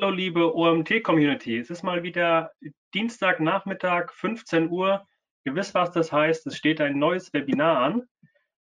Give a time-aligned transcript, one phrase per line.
[0.00, 2.52] Hallo liebe OMT-Community, es ist mal wieder
[2.94, 5.04] Dienstagnachmittag, 15 Uhr.
[5.44, 8.08] Ihr wisst, was das heißt, es steht ein neues Webinar an.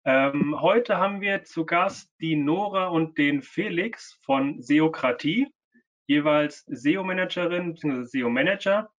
[0.04, 5.46] Ähm, heute haben wir zu Gast die Nora und den Felix von Seokratie,
[6.08, 8.06] jeweils SEO-Managerin bzw.
[8.06, 8.90] SEO-Manager.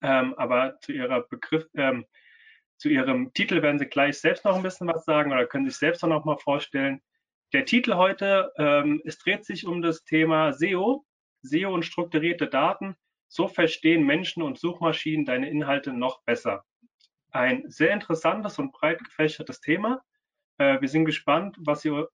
[0.00, 0.94] Ähm, aber zu,
[1.28, 2.06] Begriff, ähm,
[2.78, 5.76] zu ihrem Titel werden sie gleich selbst noch ein bisschen was sagen oder können sich
[5.76, 7.02] selbst noch mal vorstellen.
[7.52, 11.04] Der Titel heute, ähm, es dreht sich um das Thema SEO,
[11.44, 12.96] SEO und strukturierte Daten.
[13.28, 16.64] So verstehen Menschen und Suchmaschinen deine Inhalte noch besser.
[17.30, 20.02] Ein sehr interessantes und breit gefächertes Thema.
[20.58, 22.08] Äh, wir sind gespannt, was ihr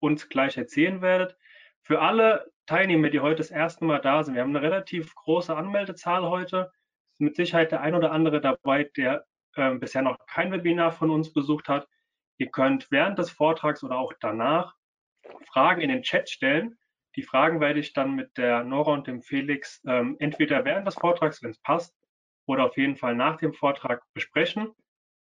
[0.00, 1.36] uns gleich erzählen werdet.
[1.82, 5.56] Für alle Teilnehmer, die heute das erste Mal da sind, wir haben eine relativ große
[5.56, 6.70] Anmeldezahl heute.
[7.12, 11.10] Ist mit Sicherheit der ein oder andere dabei, der äh, bisher noch kein Webinar von
[11.10, 11.88] uns besucht hat.
[12.36, 14.74] Ihr könnt während des Vortrags oder auch danach
[15.50, 16.78] Fragen in den Chat stellen.
[17.18, 20.94] Die Fragen werde ich dann mit der Nora und dem Felix ähm, entweder während des
[20.94, 21.92] Vortrags, wenn es passt,
[22.46, 24.72] oder auf jeden Fall nach dem Vortrag besprechen.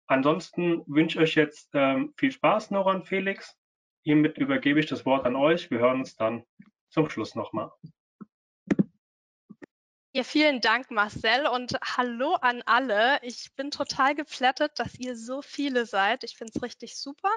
[0.06, 3.58] Ansonsten wünsche ich euch jetzt ähm, viel Spaß, Nora und Felix.
[4.04, 5.72] Hiermit übergebe ich das Wort an euch.
[5.72, 6.44] Wir hören uns dann
[6.90, 7.72] zum Schluss nochmal.
[10.14, 13.18] Ja, vielen Dank, Marcel, und hallo an alle.
[13.24, 16.24] Ich bin total geplättet, dass ihr so viele seid.
[16.24, 17.32] Ich finde es richtig super.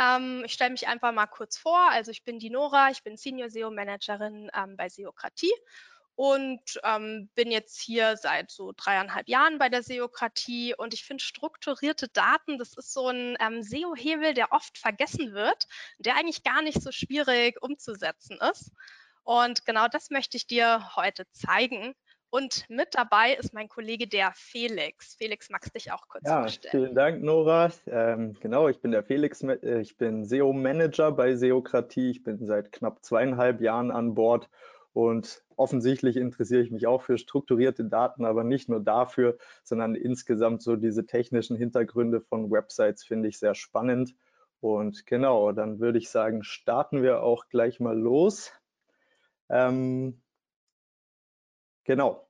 [0.00, 1.90] Ähm, ich stelle mich einfach mal kurz vor.
[1.90, 5.52] Also ich bin die Nora, ich bin Senior SEO Managerin ähm, bei Seokratie
[6.14, 11.22] und ähm, bin jetzt hier seit so dreieinhalb Jahren bei der Seokratie und ich finde
[11.22, 15.66] strukturierte Daten, das ist so ein ähm, SEO-Hebel, der oft vergessen wird,
[15.98, 18.72] der eigentlich gar nicht so schwierig umzusetzen ist.
[19.22, 21.94] Und genau das möchte ich dir heute zeigen.
[22.30, 25.16] Und mit dabei ist mein Kollege der Felix.
[25.16, 26.70] Felix, magst du dich auch kurz ja, vorstellen?
[26.70, 27.70] Vielen Dank, Nora.
[27.86, 29.42] Ähm, genau, ich bin der Felix.
[29.42, 32.10] Äh, ich bin SEO-Manager bei Seokratie.
[32.10, 34.48] Ich bin seit knapp zweieinhalb Jahren an Bord
[34.92, 40.62] und offensichtlich interessiere ich mich auch für strukturierte Daten, aber nicht nur dafür, sondern insgesamt
[40.62, 44.14] so diese technischen Hintergründe von Websites finde ich sehr spannend.
[44.60, 48.52] Und genau, dann würde ich sagen, starten wir auch gleich mal los.
[49.48, 50.20] Ähm,
[51.84, 52.26] Genau.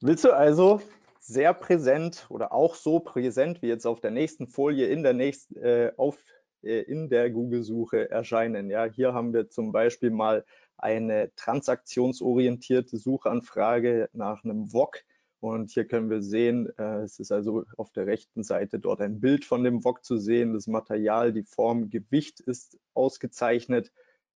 [0.00, 0.80] Willst du also
[1.20, 5.56] sehr präsent oder auch so präsent wie jetzt auf der nächsten Folie in der nächsten
[5.56, 6.18] äh, auf
[6.62, 8.70] äh, in der Google-Suche erscheinen?
[8.70, 10.44] Ja, hier haben wir zum Beispiel mal
[10.76, 15.04] eine transaktionsorientierte Suchanfrage nach einem VOG.
[15.38, 19.20] Und hier können wir sehen, äh, es ist also auf der rechten Seite dort ein
[19.20, 20.54] Bild von dem VOG zu sehen.
[20.54, 23.92] Das Material, die Form, Gewicht ist ausgezeichnet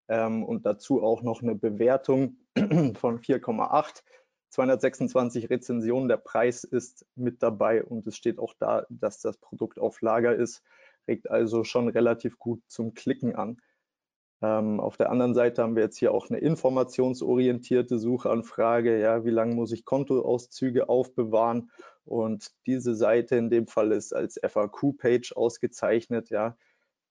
[0.08, 2.36] ähm, und dazu auch noch eine Bewertung
[2.94, 4.02] von 4,8.
[4.50, 9.78] 226 Rezensionen, der Preis ist mit dabei und es steht auch da, dass das Produkt
[9.78, 10.62] auf Lager ist,
[11.06, 13.60] regt also schon relativ gut zum Klicken an.
[14.42, 19.00] Ähm, auf der anderen Seite haben wir jetzt hier auch eine informationsorientierte Suchanfrage.
[19.00, 21.70] Ja, wie lange muss ich Kontoauszüge aufbewahren?
[22.04, 26.30] Und diese Seite in dem Fall ist als FAQ-Page ausgezeichnet.
[26.30, 26.56] Ja,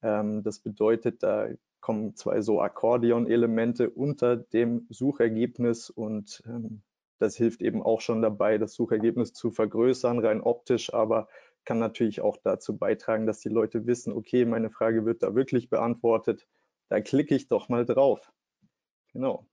[0.01, 1.50] ähm, das bedeutet, da
[1.85, 6.81] kommen zwei so Akkordeon-Elemente unter dem Suchergebnis und ähm,
[7.19, 11.28] das hilft eben auch schon dabei, das Suchergebnis zu vergrößern, rein optisch, aber
[11.63, 15.69] kann natürlich auch dazu beitragen, dass die Leute wissen, okay, meine Frage wird da wirklich
[15.69, 16.47] beantwortet,
[16.90, 18.34] da klicke ich doch mal drauf.
[19.13, 19.45] Genau.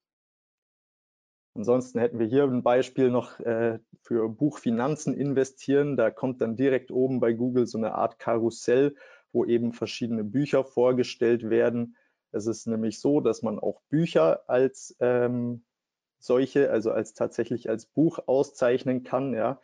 [1.54, 5.98] Ansonsten hätten wir hier ein Beispiel noch äh, für Buchfinanzen investieren.
[5.98, 8.94] Da kommt dann direkt oben bei Google so eine Art Karussell,
[9.32, 11.94] wo eben verschiedene Bücher vorgestellt werden.
[12.32, 15.64] Es ist nämlich so, dass man auch Bücher als ähm,
[16.18, 19.60] solche, also als tatsächlich als Buch auszeichnen kann, ja,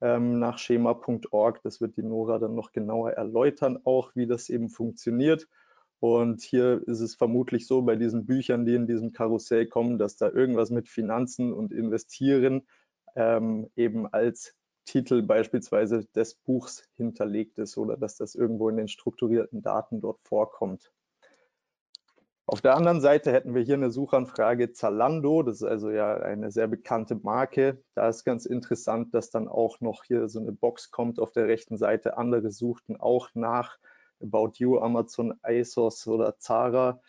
[0.00, 1.62] ähm, nach schema.org.
[1.62, 5.48] Das wird die Nora dann noch genauer erläutern, auch wie das eben funktioniert.
[6.00, 10.16] Und hier ist es vermutlich so bei diesen Büchern, die in diesem Karussell kommen, dass
[10.16, 12.66] da irgendwas mit Finanzen und Investieren
[13.14, 18.88] ähm, eben als Titel beispielsweise des Buchs hinterlegt ist oder dass das irgendwo in den
[18.88, 20.92] strukturierten Daten dort vorkommt.
[22.48, 25.42] Auf der anderen Seite hätten wir hier eine Suchanfrage Zalando.
[25.42, 27.82] Das ist also ja eine sehr bekannte Marke.
[27.94, 31.48] Da ist ganz interessant, dass dann auch noch hier so eine Box kommt auf der
[31.48, 32.16] rechten Seite.
[32.16, 33.78] Andere suchten auch nach
[34.22, 37.00] About You, Amazon, ASOS oder Zara.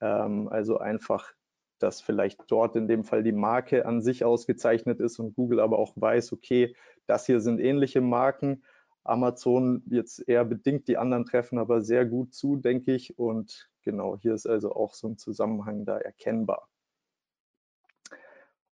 [0.00, 1.34] Ähm, also einfach,
[1.78, 5.78] dass vielleicht dort in dem Fall die Marke an sich ausgezeichnet ist und Google aber
[5.78, 6.74] auch weiß, okay,
[7.06, 8.64] das hier sind ähnliche Marken.
[9.04, 13.16] Amazon jetzt eher bedingt, die anderen treffen aber sehr gut zu, denke ich.
[13.20, 16.68] Und Genau, hier ist also auch so ein Zusammenhang da erkennbar.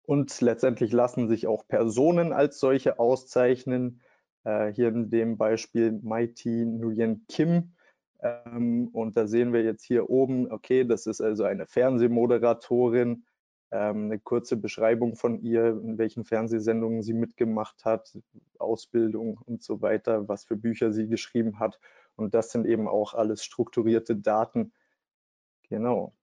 [0.03, 4.01] Und letztendlich lassen sich auch Personen als solche auszeichnen.
[4.45, 7.75] Äh, hier in dem Beispiel Mighty Nguyen Kim.
[8.21, 13.25] Ähm, und da sehen wir jetzt hier oben, okay, das ist also eine Fernsehmoderatorin.
[13.73, 18.17] ähm, eine kurze Beschreibung von ihr, in welchen Fernsehsendungen sie mitgemacht hat,
[18.59, 21.79] Ausbildung und so weiter, was für Bücher sie geschrieben hat.
[22.17, 24.73] Und das sind eben auch alles strukturierte Daten.
[25.69, 26.15] Genau.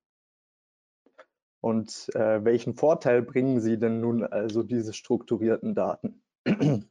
[1.62, 6.22] Und äh, welchen Vorteil bringen sie denn nun also diese strukturierten Daten?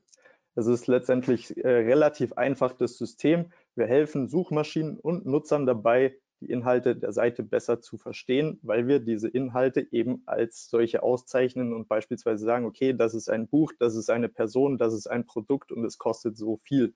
[0.54, 3.50] Es ist letztendlich äh, relativ einfach das System.
[3.74, 9.00] Wir helfen Suchmaschinen und Nutzern dabei, die Inhalte der Seite besser zu verstehen, weil wir
[9.00, 13.96] diese Inhalte eben als solche auszeichnen und beispielsweise sagen, okay, das ist ein Buch, das
[13.96, 16.94] ist eine Person, das ist ein Produkt und es kostet so viel.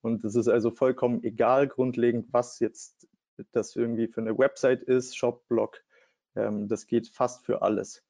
[0.00, 3.08] Und es ist also vollkommen egal grundlegend, was jetzt
[3.52, 5.82] das irgendwie für eine Website ist, Shop, Blog.
[6.36, 8.04] Ähm, das geht fast für alles.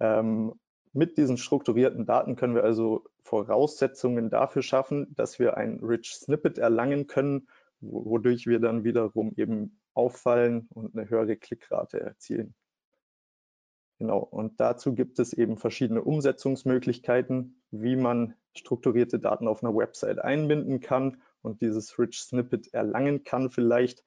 [0.00, 0.54] Ähm,
[0.92, 6.58] mit diesen strukturierten Daten können wir also Voraussetzungen dafür schaffen, dass wir ein Rich Snippet
[6.58, 7.48] erlangen können,
[7.80, 12.54] wodurch wir dann wiederum eben auffallen und eine höhere Klickrate erzielen.
[13.98, 20.18] Genau, und dazu gibt es eben verschiedene Umsetzungsmöglichkeiten, wie man strukturierte Daten auf einer Website
[20.18, 24.04] einbinden kann und dieses Rich Snippet erlangen kann vielleicht.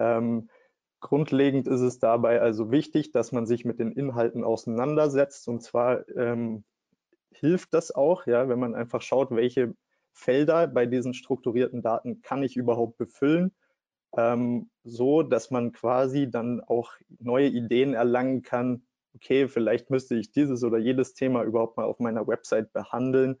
[0.00, 0.48] Ähm,
[1.00, 5.46] grundlegend ist es dabei also wichtig, dass man sich mit den Inhalten auseinandersetzt.
[5.46, 6.64] Und zwar ähm,
[7.32, 9.74] hilft das auch, ja, wenn man einfach schaut, welche
[10.12, 13.52] Felder bei diesen strukturierten Daten kann ich überhaupt befüllen.
[14.16, 18.82] Ähm, so, dass man quasi dann auch neue Ideen erlangen kann.
[19.14, 23.38] Okay, vielleicht müsste ich dieses oder jedes Thema überhaupt mal auf meiner Website behandeln,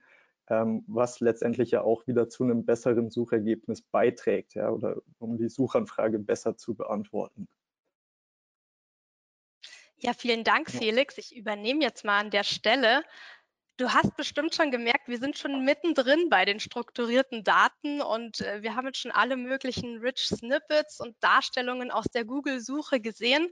[0.50, 5.48] ähm, was letztendlich ja auch wieder zu einem besseren Suchergebnis beiträgt, ja, oder um die
[5.48, 7.48] Suchanfrage besser zu beantworten.
[10.02, 11.18] Ja, vielen Dank, Felix.
[11.18, 13.02] Ich übernehme jetzt mal an der Stelle.
[13.80, 18.60] Du hast bestimmt schon gemerkt, wir sind schon mittendrin bei den strukturierten Daten und äh,
[18.60, 23.50] wir haben jetzt schon alle möglichen Rich Snippets und Darstellungen aus der Google-Suche gesehen.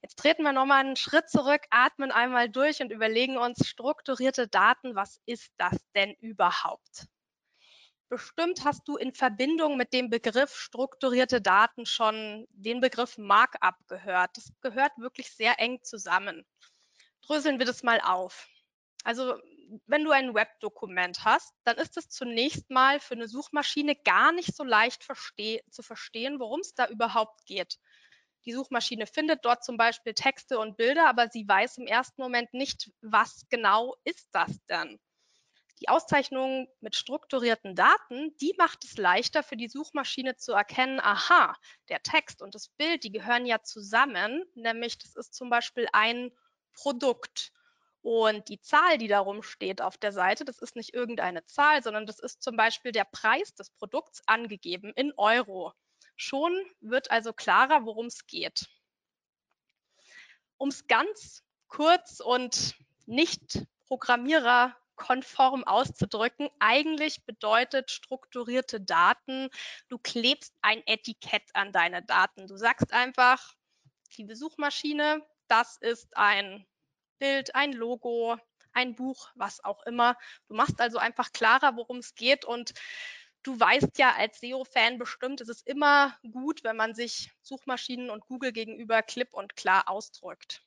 [0.00, 4.94] Jetzt treten wir nochmal einen Schritt zurück, atmen einmal durch und überlegen uns strukturierte Daten,
[4.94, 7.04] was ist das denn überhaupt?
[8.08, 14.38] Bestimmt hast du in Verbindung mit dem Begriff strukturierte Daten schon den Begriff Markup gehört.
[14.38, 16.46] Das gehört wirklich sehr eng zusammen.
[17.20, 18.48] Dröseln wir das mal auf.
[19.04, 19.38] Also
[19.86, 24.54] wenn du ein Webdokument hast, dann ist es zunächst mal für eine Suchmaschine gar nicht
[24.54, 27.78] so leicht versteh zu verstehen, worum es da überhaupt geht.
[28.44, 32.54] Die Suchmaschine findet dort zum Beispiel Texte und Bilder, aber sie weiß im ersten Moment
[32.54, 35.00] nicht, was genau ist das denn.
[35.80, 41.54] Die Auszeichnung mit strukturierten Daten, die macht es leichter für die Suchmaschine zu erkennen, aha,
[41.90, 46.30] der Text und das Bild, die gehören ja zusammen, nämlich das ist zum Beispiel ein
[46.72, 47.52] Produkt.
[48.06, 52.06] Und die Zahl, die darum steht auf der Seite, das ist nicht irgendeine Zahl, sondern
[52.06, 55.72] das ist zum Beispiel der Preis des Produkts angegeben in Euro.
[56.14, 58.68] Schon wird also klarer, worum es geht.
[60.56, 62.76] Um es ganz kurz und
[63.06, 69.48] nicht programmiererkonform auszudrücken, eigentlich bedeutet strukturierte Daten,
[69.88, 72.46] du klebst ein Etikett an deine Daten.
[72.46, 73.56] Du sagst einfach,
[74.16, 76.64] liebe Suchmaschine, das ist ein
[77.18, 78.36] Bild, ein Logo,
[78.72, 80.16] ein Buch, was auch immer.
[80.48, 82.74] Du machst also einfach klarer, worum es geht und
[83.42, 88.26] du weißt ja als SEO-Fan bestimmt, es ist immer gut, wenn man sich Suchmaschinen und
[88.26, 90.62] Google gegenüber klipp und klar ausdrückt.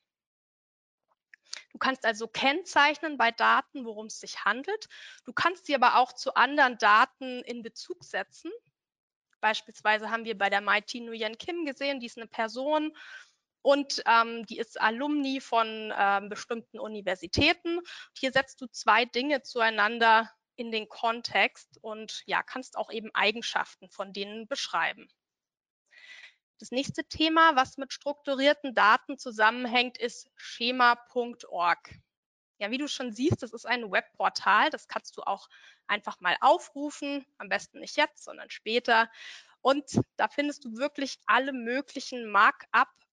[1.72, 4.88] Du kannst also kennzeichnen bei Daten, worum es sich handelt.
[5.26, 8.52] Du kannst sie aber auch zu anderen Daten in Bezug setzen.
[9.40, 12.96] Beispielsweise haben wir bei der Mighty Nguyen Kim gesehen, die ist eine Person,
[13.62, 17.80] und ähm, die ist Alumni von ähm, bestimmten Universitäten.
[18.18, 23.90] Hier setzt du zwei Dinge zueinander in den Kontext und ja, kannst auch eben Eigenschaften
[23.90, 25.08] von denen beschreiben.
[26.60, 31.96] Das nächste Thema, was mit strukturierten Daten zusammenhängt, ist schema.org.
[32.58, 35.48] Ja, wie du schon siehst, das ist ein Webportal, das kannst du auch
[35.88, 39.10] einfach mal aufrufen, am besten nicht jetzt, sondern später.
[39.62, 42.30] Und da findest du wirklich alle möglichen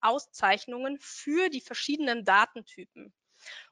[0.07, 3.13] Markup-Auszeichnungen für die verschiedenen Datentypen.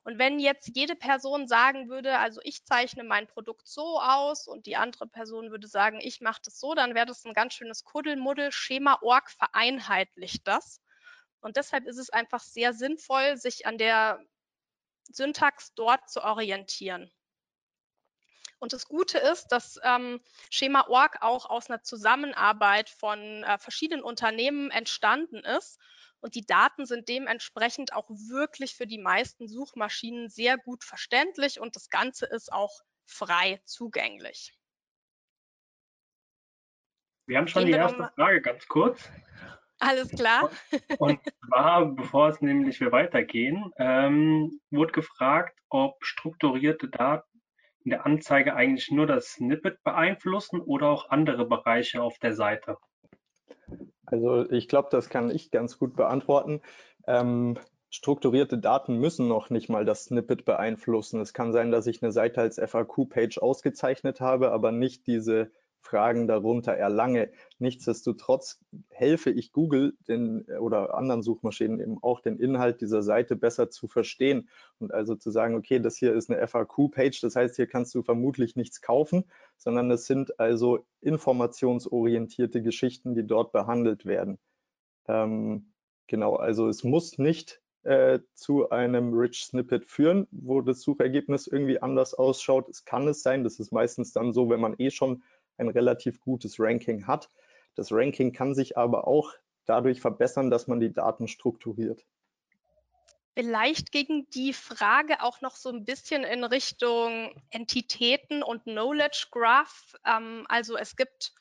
[0.04, 4.66] Und wenn jetzt jede Person sagen würde, also ich zeichne mein Produkt so aus und
[4.66, 7.84] die andere Person würde sagen, ich mache das so, dann wäre das ein ganz schönes
[7.84, 8.52] Kuddelmuddel.
[8.52, 10.80] Schema.org vereinheitlicht das.
[11.40, 14.20] Und deshalb ist es einfach sehr sinnvoll, sich an der
[15.10, 17.10] Syntax dort zu orientieren.
[18.64, 24.70] Und das Gute ist, dass ähm, Schema.org auch aus einer Zusammenarbeit von äh, verschiedenen Unternehmen
[24.70, 25.78] entstanden ist.
[26.24, 31.76] Und die Daten sind dementsprechend auch wirklich für die meisten Suchmaschinen sehr gut verständlich und
[31.76, 34.54] das Ganze ist auch frei zugänglich.
[37.26, 39.12] Wir haben schon Gehen die erste Frage ganz kurz.
[39.78, 40.50] Alles klar.
[40.96, 47.42] Und zwar, bevor es nämlich wir weitergehen, ähm, wurde gefragt, ob strukturierte Daten
[47.80, 52.78] in der Anzeige eigentlich nur das Snippet beeinflussen oder auch andere Bereiche auf der Seite.
[54.14, 56.60] Also ich glaube, das kann ich ganz gut beantworten.
[57.08, 57.58] Ähm,
[57.90, 61.20] strukturierte Daten müssen noch nicht mal das Snippet beeinflussen.
[61.20, 65.50] Es kann sein, dass ich eine Seite als FAQ-Page ausgezeichnet habe, aber nicht diese
[65.84, 67.30] Fragen darunter erlange.
[67.58, 73.70] Nichtsdestotrotz helfe ich Google den, oder anderen Suchmaschinen eben auch den Inhalt dieser Seite besser
[73.70, 74.48] zu verstehen
[74.78, 78.02] und also zu sagen, okay, das hier ist eine FAQ-Page, das heißt, hier kannst du
[78.02, 79.24] vermutlich nichts kaufen,
[79.56, 84.38] sondern es sind also informationsorientierte Geschichten, die dort behandelt werden.
[85.06, 85.72] Ähm,
[86.06, 91.82] genau, also es muss nicht äh, zu einem Rich Snippet führen, wo das Suchergebnis irgendwie
[91.82, 92.68] anders ausschaut.
[92.70, 95.22] Es kann es sein, das ist meistens dann so, wenn man eh schon
[95.56, 97.30] ein relativ gutes Ranking hat.
[97.74, 99.32] Das Ranking kann sich aber auch
[99.64, 102.04] dadurch verbessern, dass man die Daten strukturiert.
[103.36, 109.96] Vielleicht gegen die Frage auch noch so ein bisschen in Richtung Entitäten und Knowledge Graph.
[110.06, 111.34] Ähm, also es gibt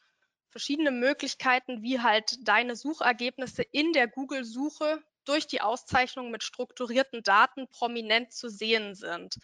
[0.49, 7.67] verschiedene Möglichkeiten, wie halt deine Suchergebnisse in der Google-Suche durch die Auszeichnung mit strukturierten Daten
[7.67, 9.37] prominent zu sehen sind.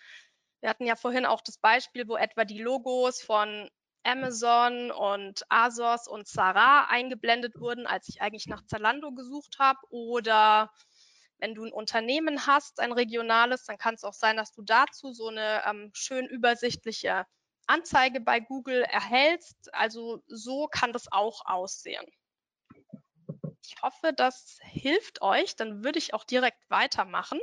[0.61, 3.69] Wir hatten ja vorhin auch das Beispiel, wo etwa die Logos von
[4.03, 9.79] Amazon und Asos und Zara eingeblendet wurden, als ich eigentlich nach Zalando gesucht habe.
[9.89, 10.71] Oder
[11.39, 15.11] wenn du ein Unternehmen hast, ein regionales, dann kann es auch sein, dass du dazu
[15.11, 17.25] so eine ähm, schön übersichtliche
[17.67, 19.73] Anzeige bei Google erhältst.
[19.73, 22.05] Also so kann das auch aussehen.
[23.63, 25.55] Ich hoffe, das hilft euch.
[25.55, 27.39] Dann würde ich auch direkt weitermachen.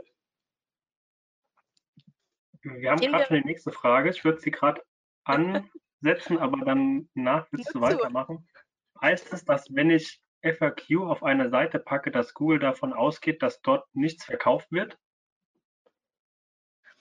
[2.63, 4.11] Wir haben gerade schon die nächste Frage.
[4.11, 4.83] Ich würde sie gerade
[5.25, 8.47] an setzen, aber dann nach willst du weitermachen.
[9.01, 13.61] Heißt es, dass wenn ich FAQ auf eine Seite packe, dass Google davon ausgeht, dass
[13.63, 14.99] dort nichts verkauft wird?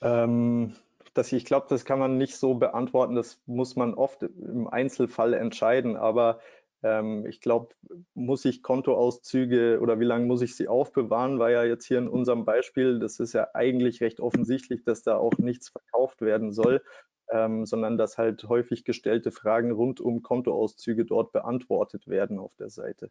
[0.00, 0.76] Ähm,
[1.14, 3.14] das, ich glaube, das kann man nicht so beantworten.
[3.14, 5.96] Das muss man oft im Einzelfall entscheiden.
[5.96, 6.40] Aber
[6.82, 7.74] ähm, ich glaube,
[8.14, 12.08] muss ich Kontoauszüge oder wie lange muss ich sie aufbewahren, war ja jetzt hier in
[12.08, 16.82] unserem Beispiel, das ist ja eigentlich recht offensichtlich, dass da auch nichts verkauft werden soll
[17.30, 22.70] ähm, sondern dass halt häufig gestellte Fragen rund um Kontoauszüge dort beantwortet werden auf der
[22.70, 23.10] Seite.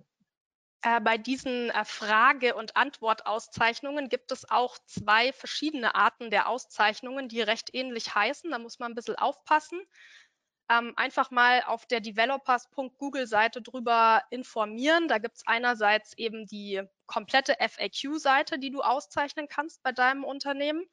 [0.81, 7.27] Äh, bei diesen äh, Frage- und Antwortauszeichnungen gibt es auch zwei verschiedene Arten der Auszeichnungen,
[7.27, 8.51] die recht ähnlich heißen.
[8.51, 9.81] Da muss man ein bisschen aufpassen
[10.69, 15.07] ähm, einfach mal auf der developers.google-Seite drüber informieren.
[15.07, 20.83] Da gibt es einerseits eben die komplette FAQ-Seite, die du auszeichnen kannst bei deinem Unternehmen.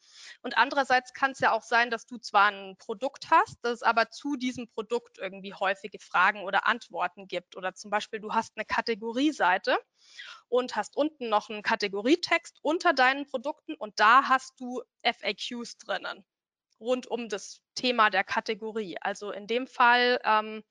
[0.42, 3.82] Und andererseits kann es ja auch sein, dass du zwar ein Produkt hast, dass es
[3.82, 7.56] aber zu diesem Produkt irgendwie häufige Fragen oder Antworten gibt.
[7.56, 9.78] Oder zum Beispiel, du hast eine Kategorieseite
[10.48, 16.26] und hast unten noch einen Kategorietext unter deinen Produkten und da hast du FAQs drinnen
[16.82, 18.96] rund um das Thema der Kategorie.
[19.00, 20.62] Also in dem Fall ähm,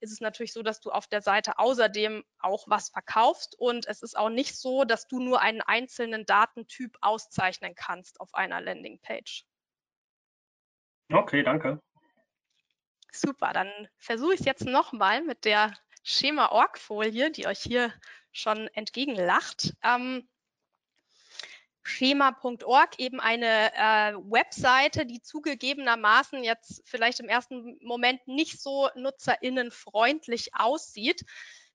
[0.00, 4.02] ist es natürlich so, dass du auf der Seite außerdem auch was verkaufst und es
[4.02, 9.44] ist auch nicht so, dass du nur einen einzelnen Datentyp auszeichnen kannst auf einer Landingpage.
[11.12, 11.80] Okay, danke.
[13.12, 17.92] Super, dann versuche ich es jetzt nochmal mit der Schema-Org-Folie, die euch hier
[18.32, 19.72] schon entgegenlacht.
[19.82, 20.28] Ähm,
[21.84, 30.54] schema.org eben eine äh, Webseite, die zugegebenermaßen jetzt vielleicht im ersten Moment nicht so nutzerinnenfreundlich
[30.54, 31.24] aussieht.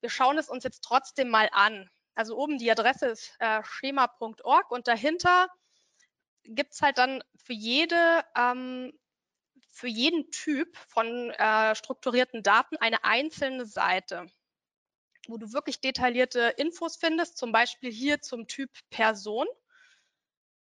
[0.02, 1.90] Wir schauen es uns jetzt trotzdem mal an.
[2.16, 5.48] Also oben die Adresse ist äh, schema.org und dahinter
[6.44, 8.92] gibt es halt dann für jede ähm,
[9.72, 14.26] für jeden Typ von äh, strukturierten Daten eine einzelne Seite,
[15.28, 19.48] wo du wirklich detaillierte Infos findest, zum Beispiel hier zum Typ Person.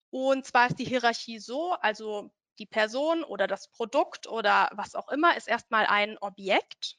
[0.10, 5.10] Und zwar ist die Hierarchie so, also die Person oder das Produkt oder was auch
[5.10, 6.96] immer ist erstmal ein Objekt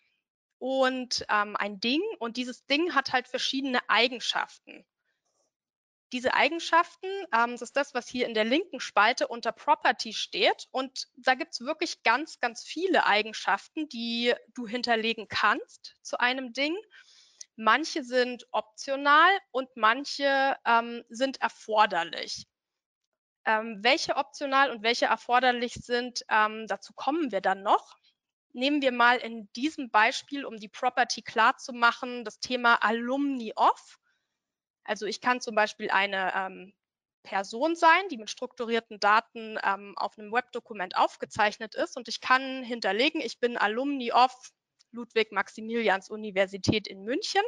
[0.59, 4.85] und ähm, ein Ding und dieses Ding hat halt verschiedene Eigenschaften.
[6.12, 10.67] Diese Eigenschaften, ähm, das ist das, was hier in der linken Spalte unter Property steht.
[10.71, 16.55] Und da gibt es wirklich ganz, ganz viele Eigenschaften, die du hinterlegen kannst zu einem
[16.55, 16.75] Ding.
[17.57, 22.47] Manche sind optional und manche ähm, sind erforderlich.
[23.45, 27.97] Ähm, welche optional und welche erforderlich sind, ähm, dazu kommen wir dann noch.
[28.52, 33.52] Nehmen wir mal in diesem Beispiel, um die Property klar zu machen, das Thema Alumni
[33.57, 33.99] Off.
[34.85, 36.75] Also ich kann zum Beispiel eine ähm,
[37.23, 42.62] Person sein, die mit strukturierten Daten ähm, auf einem Webdokument aufgezeichnet ist und ich kann
[42.62, 44.33] hinterlegen, ich bin Alumni of
[44.92, 47.42] Ludwig-Maximilians Universität in München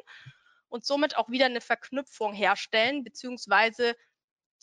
[0.68, 3.96] und somit auch wieder eine Verknüpfung herstellen, beziehungsweise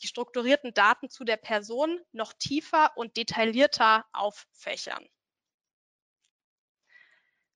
[0.02, 5.08] die strukturierten Daten zu der Person noch tiefer und detaillierter auffächern.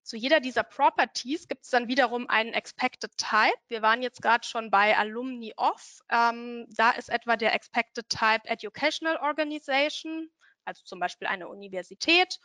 [0.04, 3.58] Zu jeder dieser Properties gibt es dann wiederum einen Expected Type.
[3.68, 6.02] Wir waren jetzt gerade schon bei Alumni Off.
[6.10, 10.30] Ähm, da ist etwa der Expected Type Educational Organization,
[10.66, 12.40] also zum Beispiel eine Universität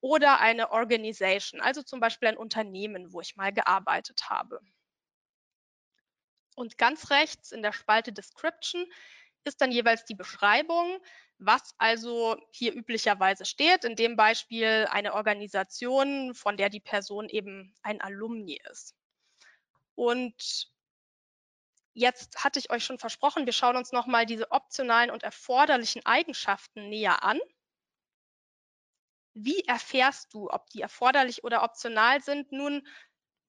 [0.00, 4.60] oder eine Organization, also zum Beispiel ein Unternehmen, wo ich mal gearbeitet habe.
[6.54, 8.84] Und ganz rechts in der Spalte Description
[9.44, 10.98] ist dann jeweils die Beschreibung,
[11.38, 13.84] was also hier üblicherweise steht.
[13.84, 18.94] In dem Beispiel eine Organisation, von der die Person eben ein Alumni ist.
[19.94, 20.70] Und
[21.94, 26.88] jetzt hatte ich euch schon versprochen, wir schauen uns nochmal diese optionalen und erforderlichen Eigenschaften
[26.88, 27.38] näher an.
[29.34, 32.52] Wie erfährst du, ob die erforderlich oder optional sind?
[32.52, 32.86] Nun,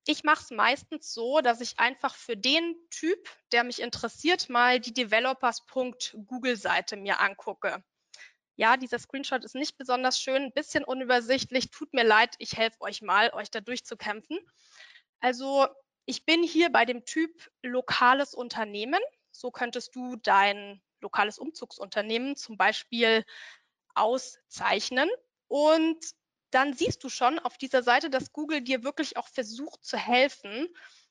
[0.06, 4.80] ich mache es meistens so, dass ich einfach für den Typ, der mich interessiert, mal
[4.80, 7.84] die developers.google-Seite mir angucke.
[8.56, 11.72] Ja, dieser Screenshot ist nicht besonders schön, ein bisschen unübersichtlich.
[11.72, 14.40] Tut mir leid, ich helfe euch mal, euch da durchzukämpfen.
[15.22, 15.68] Also
[16.06, 19.00] ich bin hier bei dem Typ lokales Unternehmen.
[19.32, 23.24] So könntest du dein lokales Umzugsunternehmen zum Beispiel
[23.96, 25.10] auszeichnen.
[25.48, 25.98] Und
[26.54, 30.68] dann siehst du schon auf dieser Seite, dass Google dir wirklich auch versucht zu helfen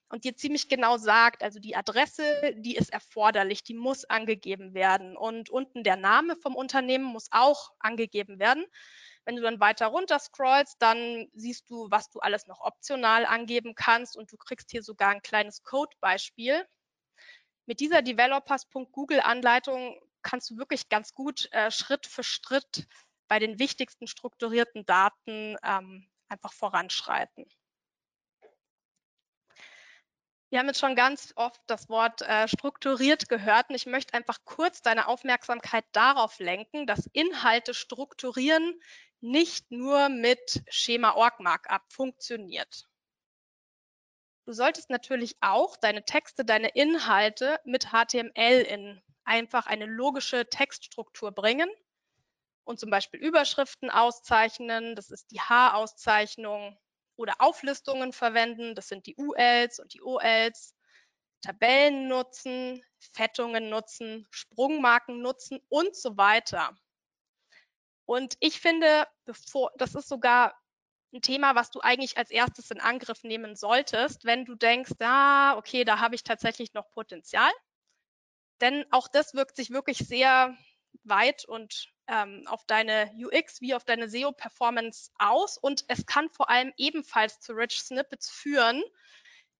[0.08, 5.16] und dir ziemlich genau sagt, also die Adresse, die ist erforderlich, die muss angegeben werden
[5.16, 8.66] und unten der Name vom Unternehmen muss auch angegeben werden.
[9.24, 13.74] Wenn du dann weiter runter scrollst, dann siehst du, was du alles noch optional angeben
[13.74, 16.66] kannst und du kriegst hier sogar ein kleines Codebeispiel.
[17.66, 22.86] Mit dieser Developers.google-Anleitung kannst du wirklich ganz gut äh, Schritt für Schritt
[23.32, 27.46] bei den wichtigsten strukturierten Daten ähm, einfach voranschreiten.
[30.50, 34.44] Wir haben jetzt schon ganz oft das Wort äh, strukturiert gehört und ich möchte einfach
[34.44, 38.78] kurz deine Aufmerksamkeit darauf lenken, dass Inhalte strukturieren
[39.22, 42.86] nicht nur mit Schema-Org-Markup funktioniert.
[44.44, 51.32] Du solltest natürlich auch deine Texte, deine Inhalte mit HTML in einfach eine logische Textstruktur
[51.32, 51.70] bringen
[52.64, 56.78] und zum Beispiel Überschriften auszeichnen, das ist die H-Auszeichnung,
[57.16, 60.74] oder Auflistungen verwenden, das sind die ULs und die OLs,
[61.42, 66.74] Tabellen nutzen, Fettungen nutzen, Sprungmarken nutzen und so weiter.
[68.06, 70.54] Und ich finde, bevor, das ist sogar
[71.12, 75.56] ein Thema, was du eigentlich als erstes in Angriff nehmen solltest, wenn du denkst, ah,
[75.56, 77.50] okay, da habe ich tatsächlich noch Potenzial.
[78.60, 80.56] Denn auch das wirkt sich wirklich sehr
[81.04, 86.50] weit und ähm, auf deine UX wie auf deine SEO-Performance aus und es kann vor
[86.50, 88.82] allem ebenfalls zu Rich Snippets führen,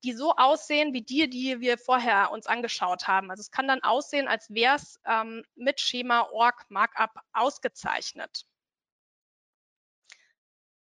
[0.05, 3.31] die so aussehen wie die, die wir vorher uns angeschaut haben.
[3.31, 8.45] Also es kann dann aussehen, als wäre es ähm, mit Schema Org Markup ausgezeichnet.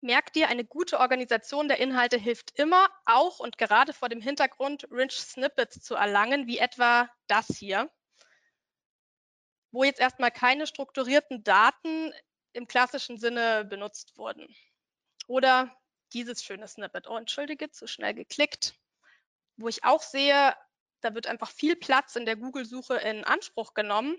[0.01, 4.87] Merk dir, eine gute Organisation der Inhalte hilft immer, auch und gerade vor dem Hintergrund
[4.93, 7.91] Rich Snippets zu erlangen, wie etwa das hier
[9.71, 12.13] wo jetzt erstmal keine strukturierten Daten
[12.53, 14.55] im klassischen Sinne benutzt wurden.
[15.27, 15.77] Oder
[16.13, 17.07] dieses schöne Snippet.
[17.09, 18.75] Oh, entschuldige, zu schnell geklickt.
[19.57, 20.57] Wo ich auch sehe,
[21.01, 24.17] da wird einfach viel Platz in der Google-Suche in Anspruch genommen.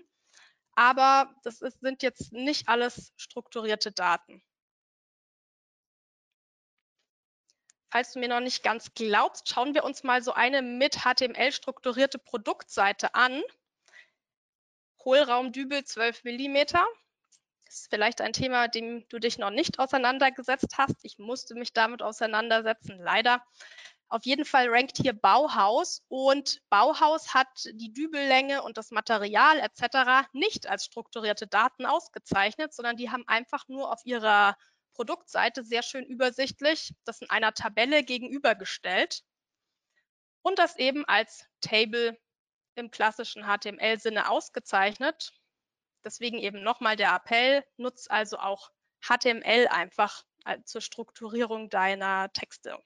[0.74, 4.42] Aber das ist, sind jetzt nicht alles strukturierte Daten.
[7.92, 11.50] Falls du mir noch nicht ganz glaubst, schauen wir uns mal so eine mit HTML
[11.50, 13.42] strukturierte Produktseite an.
[15.04, 16.56] Hohlraumdübel 12 mm.
[17.64, 21.04] Das ist vielleicht ein Thema, dem du dich noch nicht auseinandergesetzt hast.
[21.04, 23.44] Ich musste mich damit auseinandersetzen, leider.
[24.08, 30.28] Auf jeden Fall rankt hier Bauhaus und Bauhaus hat die Dübellänge und das Material etc.
[30.32, 34.56] nicht als strukturierte Daten ausgezeichnet, sondern die haben einfach nur auf ihrer
[34.94, 39.22] Produktseite sehr schön übersichtlich das in einer Tabelle gegenübergestellt
[40.42, 42.18] und das eben als Table
[42.74, 45.32] im klassischen HTML-Sinne ausgezeichnet.
[46.04, 48.70] Deswegen eben nochmal der Appell, nutz also auch
[49.02, 52.78] HTML einfach äh, zur Strukturierung deiner Texte.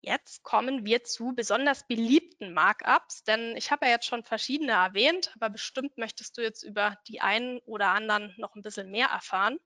[0.00, 5.32] Jetzt kommen wir zu besonders beliebten Markups, denn ich habe ja jetzt schon verschiedene erwähnt,
[5.34, 9.58] aber bestimmt möchtest du jetzt über die einen oder anderen noch ein bisschen mehr erfahren.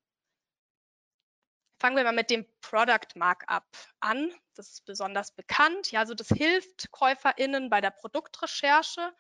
[1.81, 3.65] Fangen wir mal mit dem Product Markup
[4.01, 4.31] an.
[4.55, 5.91] Das ist besonders bekannt.
[5.91, 9.15] Ja, also das hilft KäuferInnen bei der Produktrecherche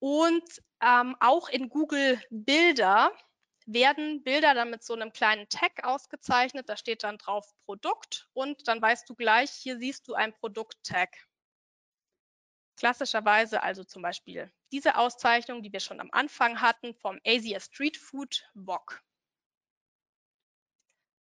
[0.00, 0.42] und
[0.82, 3.12] ähm, auch in Google Bilder
[3.66, 6.68] werden Bilder dann mit so einem kleinen Tag ausgezeichnet.
[6.68, 11.16] Da steht dann drauf Produkt und dann weißt du gleich, hier siehst du ein Produkt-Tag.
[12.76, 17.96] Klassischerweise also zum Beispiel diese Auszeichnung, die wir schon am Anfang hatten vom Asia Street
[17.96, 19.00] Food VOG.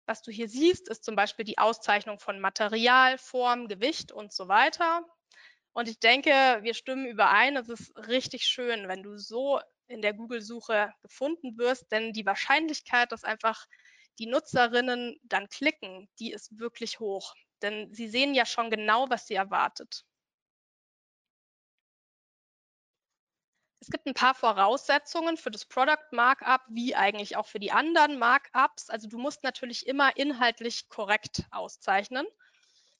[0.08, 4.48] Was du hier siehst, ist zum Beispiel die Auszeichnung von Material, Form, Gewicht und so
[4.48, 5.06] weiter.
[5.74, 10.14] Und ich denke, wir stimmen überein, es ist richtig schön, wenn du so in der
[10.14, 13.66] Google-Suche gefunden wirst, denn die Wahrscheinlichkeit, dass einfach
[14.18, 17.36] die Nutzerinnen dann klicken, die ist wirklich hoch.
[17.62, 20.06] Denn sie sehen ja schon genau, was sie erwartet.
[23.88, 28.20] Es gibt ein paar Voraussetzungen für das Product Markup, wie eigentlich auch für die anderen
[28.20, 28.90] Markups.
[28.90, 32.28] Also du musst natürlich immer inhaltlich korrekt auszeichnen.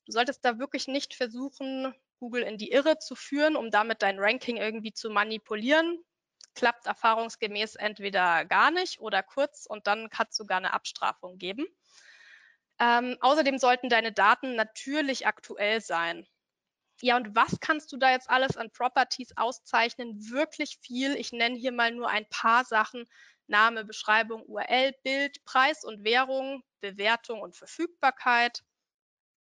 [0.06, 4.18] Du solltest da wirklich nicht versuchen, Google in die Irre zu führen, um damit dein
[4.18, 6.02] Ranking irgendwie zu manipulieren.
[6.56, 11.66] Klappt erfahrungsgemäß entweder gar nicht oder kurz und dann kann es sogar eine Abstrafung geben.
[12.80, 16.26] Ähm, außerdem sollten deine Daten natürlich aktuell sein.
[17.02, 20.30] Ja, und was kannst du da jetzt alles an Properties auszeichnen?
[20.32, 21.16] Wirklich viel.
[21.16, 23.06] Ich nenne hier mal nur ein paar Sachen.
[23.48, 28.64] Name, Beschreibung, URL, Bild, Preis und Währung, Bewertung und Verfügbarkeit.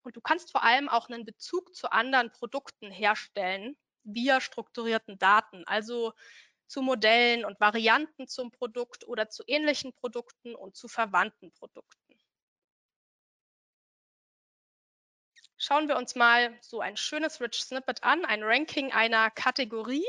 [0.03, 5.63] Und du kannst vor allem auch einen Bezug zu anderen Produkten herstellen via strukturierten Daten,
[5.65, 6.13] also
[6.67, 12.02] zu Modellen und Varianten zum Produkt oder zu ähnlichen Produkten und zu verwandten Produkten.
[15.65, 20.05] Schauen wir uns mal so ein schönes Rich Snippet an, ein Ranking einer Kategorie.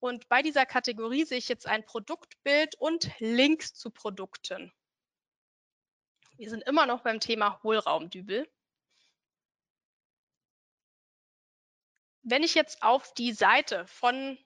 [0.00, 4.72] Und bei dieser Kategorie sehe ich jetzt ein Produktbild und Links zu Produkten.
[6.38, 8.50] Wir sind immer noch beim Thema Hohlraumdübel.
[12.24, 14.36] Wenn ich jetzt auf die Seite von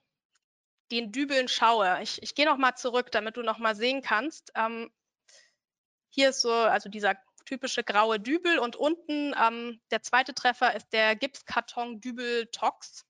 [0.91, 4.51] den Dübeln schaue, ich, ich gehe noch mal zurück, damit du noch mal sehen kannst.
[4.53, 4.91] Ähm,
[6.11, 7.17] hier ist so, also dieser
[7.49, 13.05] typische graue Dübel und unten ähm, der zweite Treffer ist der Gipskarton Dübel Tox.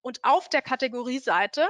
[0.00, 1.68] Und auf der Kategorieseite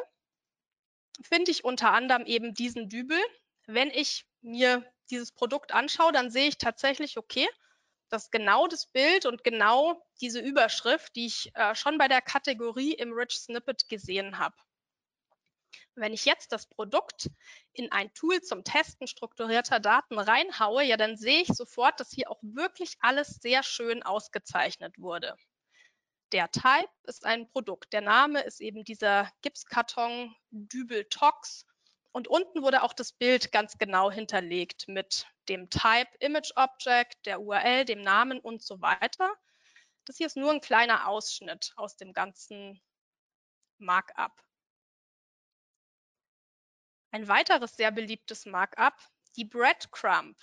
[1.23, 3.19] finde ich unter anderem eben diesen Dübel.
[3.67, 7.49] Wenn ich mir dieses Produkt anschaue, dann sehe ich tatsächlich, okay,
[8.11, 12.21] das ist genau das Bild und genau diese Überschrift, die ich äh, schon bei der
[12.21, 14.57] Kategorie im Rich Snippet gesehen habe.
[15.97, 17.31] Wenn ich jetzt das Produkt
[17.73, 22.31] in ein Tool zum Testen strukturierter Daten reinhaue, ja, dann sehe ich sofort, dass hier
[22.31, 25.37] auch wirklich alles sehr schön ausgezeichnet wurde.
[26.33, 27.93] Der Type ist ein Produkt.
[27.93, 31.67] Der Name ist eben dieser Gipskarton Dübel Tox.
[32.13, 37.41] Und unten wurde auch das Bild ganz genau hinterlegt mit dem Type Image Object, der
[37.41, 39.33] URL, dem Namen und so weiter.
[40.05, 42.81] Das hier ist nur ein kleiner Ausschnitt aus dem ganzen
[43.79, 44.46] Markup.
[47.17, 48.93] Ein weiteres sehr beliebtes Markup,
[49.37, 50.37] die Breadcrumb.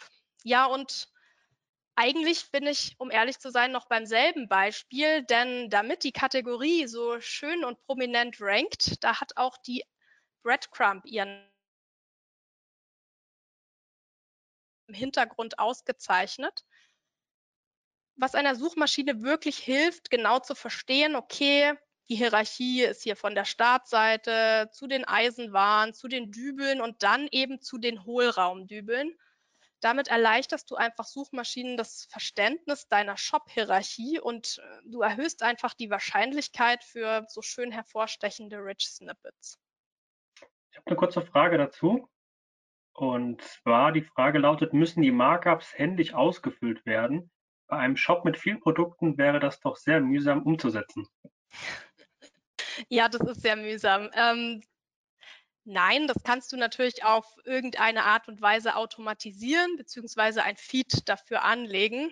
[0.43, 1.07] Ja, und
[1.93, 6.87] eigentlich bin ich, um ehrlich zu sein, noch beim selben Beispiel, denn damit die Kategorie
[6.87, 9.83] so schön und prominent rankt, da hat auch die
[10.41, 11.47] Breadcrumb ihren
[14.89, 16.65] Hintergrund ausgezeichnet,
[18.15, 21.77] was einer Suchmaschine wirklich hilft, genau zu verstehen, okay,
[22.09, 27.27] die Hierarchie ist hier von der Startseite zu den Eisenwaren, zu den Dübeln und dann
[27.31, 29.15] eben zu den Hohlraumdübeln.
[29.79, 35.89] Damit erleichterst du einfach Suchmaschinen das Verständnis deiner Shop-Hierarchie und äh, du erhöhst einfach die
[35.89, 39.59] Wahrscheinlichkeit für so schön hervorstechende Rich Snippets.
[40.71, 42.09] Ich habe eine kurze Frage dazu.
[42.93, 47.31] Und zwar die Frage lautet, müssen die Markups händisch ausgefüllt werden?
[47.67, 51.07] Bei einem Shop mit vielen Produkten wäre das doch sehr mühsam umzusetzen.
[52.89, 54.09] Ja, das ist sehr mühsam.
[54.13, 54.61] Ähm,
[55.63, 61.43] nein, das kannst du natürlich auf irgendeine Art und Weise automatisieren, beziehungsweise ein Feed dafür
[61.43, 62.11] anlegen.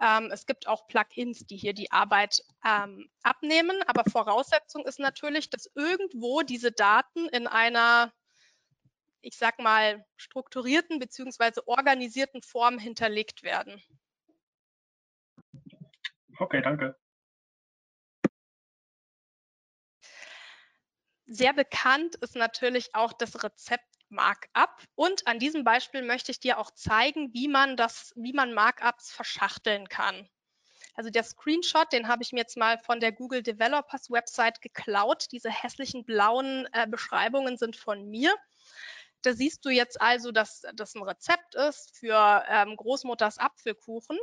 [0.00, 5.48] Ähm, es gibt auch Plugins, die hier die Arbeit ähm, abnehmen, aber Voraussetzung ist natürlich,
[5.48, 8.12] dass irgendwo diese Daten in einer,
[9.20, 13.80] ich sag mal, strukturierten beziehungsweise organisierten Form hinterlegt werden.
[16.38, 16.96] Okay, danke.
[21.26, 24.82] Sehr bekannt ist natürlich auch das Rezept Markup.
[24.94, 29.10] Und an diesem Beispiel möchte ich dir auch zeigen, wie man das, wie man Markups
[29.10, 30.28] verschachteln kann.
[30.94, 35.26] Also der Screenshot, den habe ich mir jetzt mal von der Google Developers Website geklaut.
[35.32, 38.34] Diese hässlichen blauen äh, Beschreibungen sind von mir.
[39.22, 44.18] Da siehst du jetzt also, dass das ein Rezept ist für ähm, Großmutters Apfelkuchen.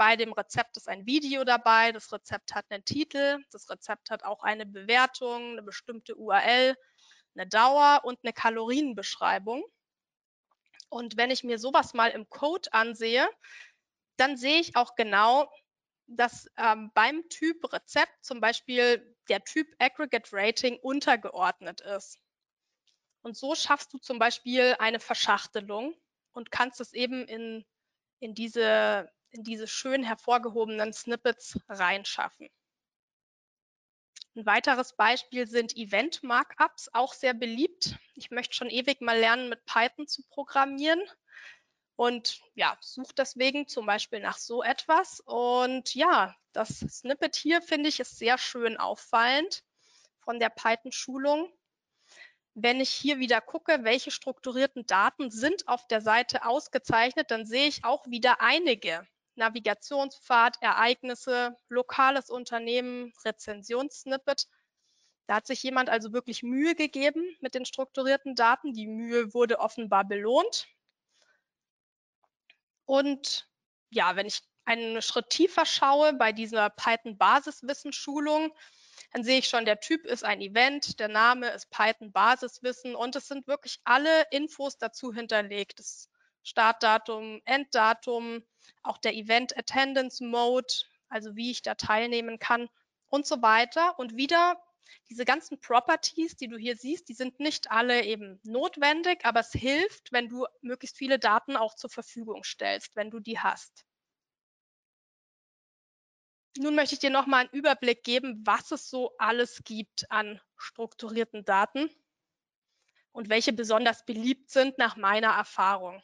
[0.00, 1.92] Bei dem Rezept ist ein Video dabei.
[1.92, 3.44] Das Rezept hat einen Titel.
[3.50, 6.74] Das Rezept hat auch eine Bewertung, eine bestimmte URL,
[7.34, 9.62] eine Dauer und eine Kalorienbeschreibung.
[10.88, 13.28] Und wenn ich mir sowas mal im Code ansehe,
[14.16, 15.52] dann sehe ich auch genau,
[16.06, 22.18] dass ähm, beim Typ Rezept zum Beispiel der Typ Aggregate Rating untergeordnet ist.
[23.20, 25.94] Und so schaffst du zum Beispiel eine Verschachtelung
[26.32, 27.66] und kannst es eben in,
[28.20, 32.48] in, diese, in diese schön hervorgehobenen Snippets reinschaffen.
[34.36, 37.96] Ein weiteres Beispiel sind Event-Markups, auch sehr beliebt.
[38.14, 41.02] Ich möchte schon ewig mal lernen, mit Python zu programmieren
[41.96, 45.20] und ja, suche deswegen zum Beispiel nach so etwas.
[45.26, 49.64] Und ja, das Snippet hier finde ich ist sehr schön auffallend
[50.20, 51.52] von der Python-Schulung.
[52.54, 57.68] Wenn ich hier wieder gucke, welche strukturierten Daten sind auf der Seite ausgezeichnet, dann sehe
[57.68, 59.06] ich auch wieder einige.
[59.40, 64.46] Navigationspfad, Ereignisse, lokales Unternehmen, Rezensionssnippet.
[65.26, 68.74] Da hat sich jemand also wirklich Mühe gegeben mit den strukturierten Daten.
[68.74, 70.66] Die Mühe wurde offenbar belohnt.
[72.84, 73.48] Und
[73.90, 78.52] ja, wenn ich einen Schritt tiefer schaue bei dieser Python Basiswissensschulung,
[79.12, 83.16] dann sehe ich schon, der Typ ist ein Event, der Name ist Python Basiswissen und
[83.16, 85.78] es sind wirklich alle Infos dazu hinterlegt.
[85.78, 86.09] Das
[86.42, 88.42] Startdatum, Enddatum,
[88.82, 90.72] auch der Event Attendance Mode,
[91.08, 92.68] also wie ich da teilnehmen kann
[93.08, 93.98] und so weiter.
[93.98, 94.62] Und wieder
[95.08, 99.52] diese ganzen Properties, die du hier siehst, die sind nicht alle eben notwendig, aber es
[99.52, 103.84] hilft, wenn du möglichst viele Daten auch zur Verfügung stellst, wenn du die hast.
[106.58, 111.44] Nun möchte ich dir nochmal einen Überblick geben, was es so alles gibt an strukturierten
[111.44, 111.88] Daten
[113.12, 116.02] und welche besonders beliebt sind nach meiner Erfahrung.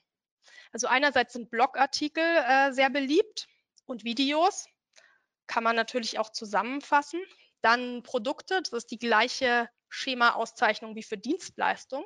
[0.77, 3.49] Also einerseits sind Blogartikel äh, sehr beliebt
[3.87, 4.69] und Videos,
[5.47, 7.19] kann man natürlich auch zusammenfassen.
[7.63, 12.05] Dann Produkte, das ist die gleiche Schema-Auszeichnung wie für Dienstleistungen.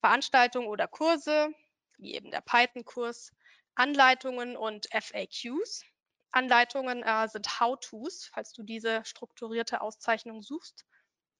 [0.00, 1.50] Veranstaltungen oder Kurse,
[1.98, 3.32] wie eben der Python-Kurs,
[3.74, 5.84] Anleitungen und FAQs.
[6.30, 10.86] Anleitungen äh, sind How-Tos, falls du diese strukturierte Auszeichnung suchst.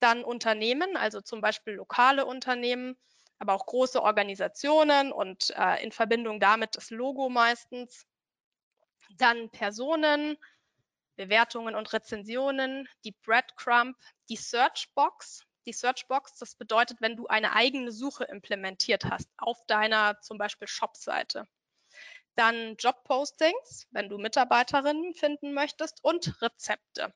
[0.01, 2.95] Dann Unternehmen, also zum Beispiel lokale Unternehmen,
[3.39, 8.05] aber auch große Organisationen und äh, in Verbindung damit das Logo meistens.
[9.17, 10.37] Dann Personen,
[11.15, 13.97] Bewertungen und Rezensionen, die Breadcrumb,
[14.29, 15.43] die Searchbox.
[15.65, 20.67] Die Searchbox, das bedeutet, wenn du eine eigene Suche implementiert hast auf deiner zum Beispiel
[20.67, 21.45] Shop-Seite.
[22.35, 27.13] Dann Jobpostings, wenn du Mitarbeiterinnen finden möchtest und Rezepte.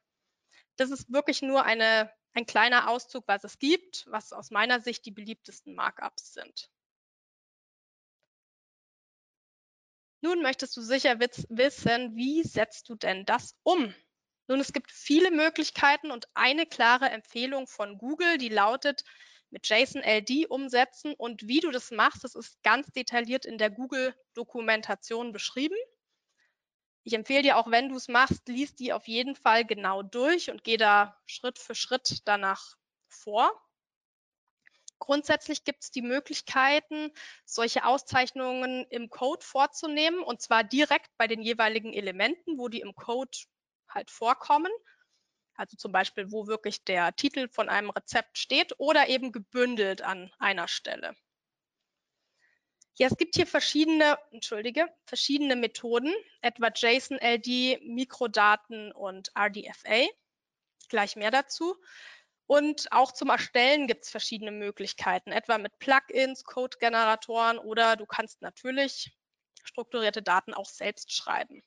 [0.76, 5.06] Das ist wirklich nur eine, ein kleiner Auszug, was es gibt, was aus meiner Sicht
[5.06, 6.70] die beliebtesten Markups sind.
[10.22, 13.94] Nun möchtest du sicher wissen, wie setzt du denn das um?
[14.48, 19.04] Nun, es gibt viele Möglichkeiten und eine klare Empfehlung von Google, die lautet,
[19.50, 21.14] mit JSON-LD umsetzen.
[21.14, 25.78] Und wie du das machst, das ist ganz detailliert in der Google-Dokumentation beschrieben.
[27.04, 30.52] Ich empfehle dir auch, wenn du es machst, liest die auf jeden Fall genau durch
[30.52, 32.76] und geh da Schritt für Schritt danach
[33.08, 33.52] vor.
[35.00, 37.12] Grundsätzlich gibt es die Möglichkeiten,
[37.44, 42.94] solche Auszeichnungen im Code vorzunehmen und zwar direkt bei den jeweiligen Elementen, wo die im
[42.94, 43.32] Code
[43.90, 44.72] halt vorkommen
[45.62, 50.32] also zum Beispiel, wo wirklich der Titel von einem Rezept steht oder eben gebündelt an
[50.40, 51.16] einer Stelle.
[52.96, 60.08] Ja, es gibt hier verschiedene, entschuldige, verschiedene Methoden, etwa JSON-LD, Mikrodaten und RDFA.
[60.90, 61.76] Gleich mehr dazu.
[62.48, 68.42] Und auch zum Erstellen gibt es verschiedene Möglichkeiten, etwa mit Plugins, Code-Generatoren oder du kannst
[68.42, 69.16] natürlich
[69.64, 71.64] strukturierte Daten auch selbst schreiben.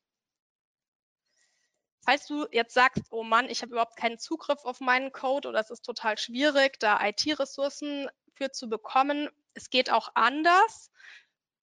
[2.05, 5.59] Falls du jetzt sagst, oh Mann, ich habe überhaupt keinen Zugriff auf meinen Code oder
[5.61, 10.91] es ist total schwierig, da IT-Ressourcen für zu bekommen, es geht auch anders.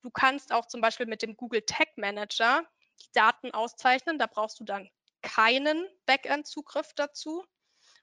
[0.01, 2.63] Du kannst auch zum Beispiel mit dem Google Tag Manager
[3.01, 4.17] die Daten auszeichnen.
[4.17, 4.89] Da brauchst du dann
[5.21, 7.45] keinen Backend-Zugriff dazu.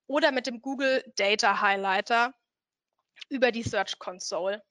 [0.06, 2.34] Oder mit dem Google Data Highlighter
[3.28, 4.62] über die Search Console.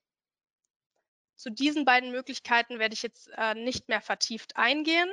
[1.35, 5.11] Zu diesen beiden Möglichkeiten werde ich jetzt äh, nicht mehr vertieft eingehen.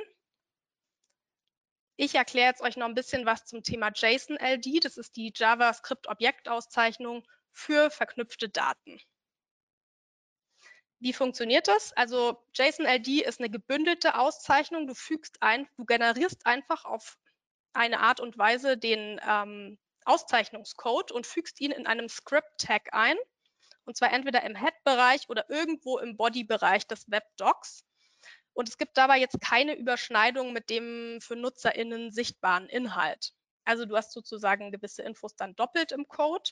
[1.97, 4.83] Ich erkläre jetzt euch noch ein bisschen was zum Thema JSON-LD.
[4.83, 8.99] Das ist die JavaScript-Objektauszeichnung für verknüpfte Daten.
[10.99, 11.93] Wie funktioniert das?
[11.93, 14.87] Also JSON-LD ist eine gebündelte Auszeichnung.
[14.87, 17.17] Du fügst ein, du generierst einfach auf
[17.73, 23.17] eine Art und Weise den ähm, Auszeichnungscode und fügst ihn in einem Script-Tag ein.
[23.83, 27.83] Und zwar entweder im Head-Bereich oder irgendwo im Body-Bereich des Webdocs.
[28.53, 33.33] Und es gibt dabei jetzt keine Überschneidung mit dem für NutzerInnen sichtbaren Inhalt.
[33.65, 36.49] Also du hast sozusagen gewisse Infos dann doppelt im Code.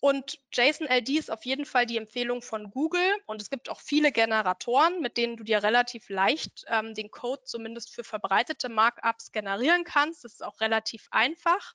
[0.00, 4.12] Und JSON-LD ist auf jeden Fall die Empfehlung von Google und es gibt auch viele
[4.12, 9.82] Generatoren, mit denen du dir relativ leicht ähm, den Code zumindest für verbreitete Markups generieren
[9.82, 10.22] kannst.
[10.22, 11.74] Das ist auch relativ einfach.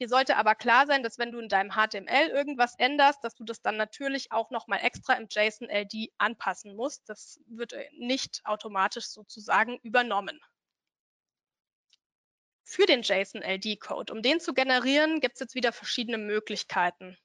[0.00, 3.44] Dir sollte aber klar sein, dass wenn du in deinem HTML irgendwas änderst, dass du
[3.44, 7.08] das dann natürlich auch nochmal extra im JSON-LD anpassen musst.
[7.08, 10.40] Das wird äh, nicht automatisch sozusagen übernommen.
[12.64, 17.16] Für den JSON-LD-Code, um den zu generieren, gibt es jetzt wieder verschiedene Möglichkeiten.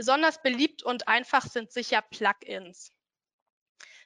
[0.00, 2.90] Besonders beliebt und einfach sind sicher Plugins.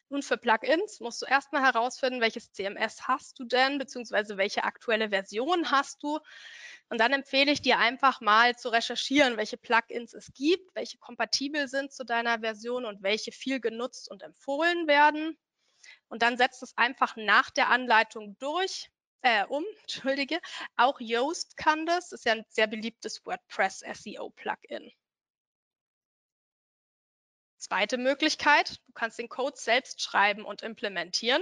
[0.08, 5.10] Nun, für Plugins musst du erstmal herausfinden, welches CMS hast du denn, beziehungsweise welche aktuelle
[5.10, 6.18] Version hast du.
[6.88, 11.68] Und dann empfehle ich dir einfach mal zu recherchieren, welche Plugins es gibt, welche kompatibel
[11.68, 15.38] sind zu deiner Version und welche viel genutzt und empfohlen werden.
[16.08, 18.90] Und dann setzt es einfach nach der Anleitung durch,
[19.22, 20.40] äh, um, entschuldige.
[20.74, 24.90] Auch Yoast kann das, ist ja ein sehr beliebtes WordPress SEO Plugin.
[27.64, 31.40] Zweite Möglichkeit, du kannst den Code selbst schreiben und implementieren.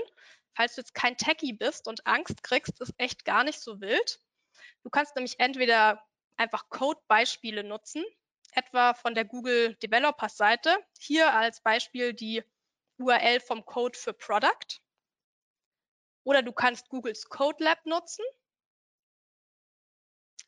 [0.55, 4.21] Falls du jetzt kein Techie bist und Angst kriegst, ist echt gar nicht so wild.
[4.85, 6.01] Du kannst nämlich entweder
[6.37, 8.05] einfach Code-Beispiele nutzen,
[8.53, 10.77] etwa von der Google Developers Seite.
[10.97, 12.45] Hier als Beispiel die
[12.99, 14.81] URL vom Code für Product.
[16.23, 18.25] Oder du kannst Googles Code Lab nutzen.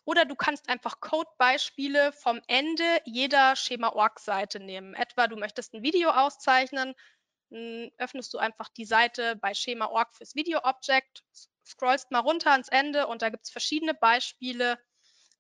[0.05, 4.95] Oder du kannst einfach Codebeispiele vom Ende jeder Schema-Org-Seite nehmen.
[4.95, 6.95] Etwa du möchtest ein Video auszeichnen,
[7.99, 11.25] öffnest du einfach die Seite bei Schema.org fürs Video-Object,
[11.65, 14.79] scrollst mal runter ans Ende und da gibt es verschiedene Beispiele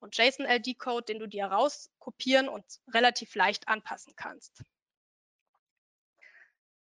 [0.00, 4.62] und JSON-LD-Code, den du dir rauskopieren und relativ leicht anpassen kannst.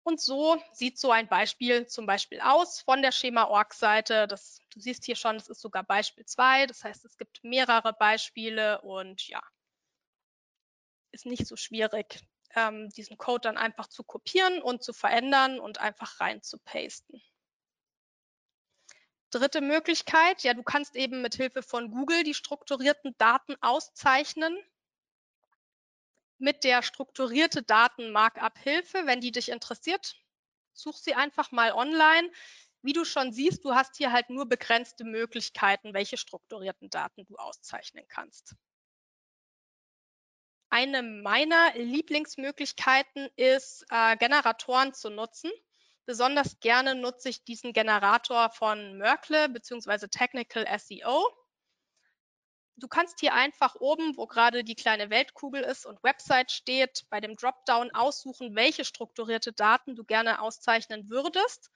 [0.04, 4.26] Und so sieht so ein Beispiel zum Beispiel aus von der Schema-Org-Seite.
[4.26, 6.66] Du siehst hier schon, es ist sogar Beispiel 2.
[6.66, 9.40] Das heißt, es gibt mehrere Beispiele und ja,
[11.12, 12.20] ist nicht so schwierig,
[12.54, 17.22] ähm, diesen Code dann einfach zu kopieren und zu verändern und einfach rein zu pasten.
[19.30, 24.58] Dritte Möglichkeit, ja, du kannst eben mit Hilfe von Google die strukturierten Daten auszeichnen
[26.42, 29.06] mit der strukturierte Daten Markup Hilfe.
[29.06, 30.16] Wenn die dich interessiert,
[30.74, 32.30] such sie einfach mal online.
[32.82, 37.36] Wie du schon siehst, du hast hier halt nur begrenzte Möglichkeiten, welche strukturierten Daten du
[37.36, 38.56] auszeichnen kannst.
[40.68, 45.50] Eine meiner Lieblingsmöglichkeiten ist, äh, Generatoren zu nutzen.
[46.06, 50.08] Besonders gerne nutze ich diesen Generator von Merkle bzw.
[50.08, 51.24] Technical SEO.
[52.76, 57.20] Du kannst hier einfach oben, wo gerade die kleine Weltkugel ist und Website steht, bei
[57.20, 61.70] dem Dropdown aussuchen, welche strukturierte Daten du gerne auszeichnen würdest.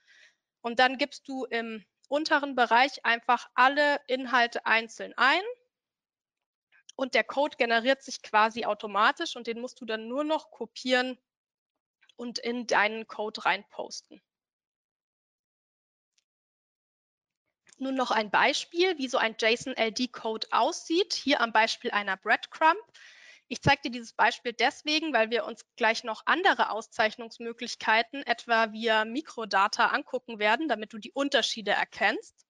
[0.61, 5.41] Und dann gibst du im unteren Bereich einfach alle Inhalte einzeln ein.
[6.95, 11.19] Und der Code generiert sich quasi automatisch und den musst du dann nur noch kopieren
[12.15, 14.21] und in deinen Code reinposten.
[17.79, 21.13] Nun noch ein Beispiel, wie so ein JSON-LD-Code aussieht.
[21.13, 22.81] Hier am Beispiel einer Breadcrumb.
[23.49, 29.05] Ich zeige dir dieses Beispiel deswegen, weil wir uns gleich noch andere Auszeichnungsmöglichkeiten, etwa via
[29.05, 32.47] Mikrodata, angucken werden, damit du die Unterschiede erkennst.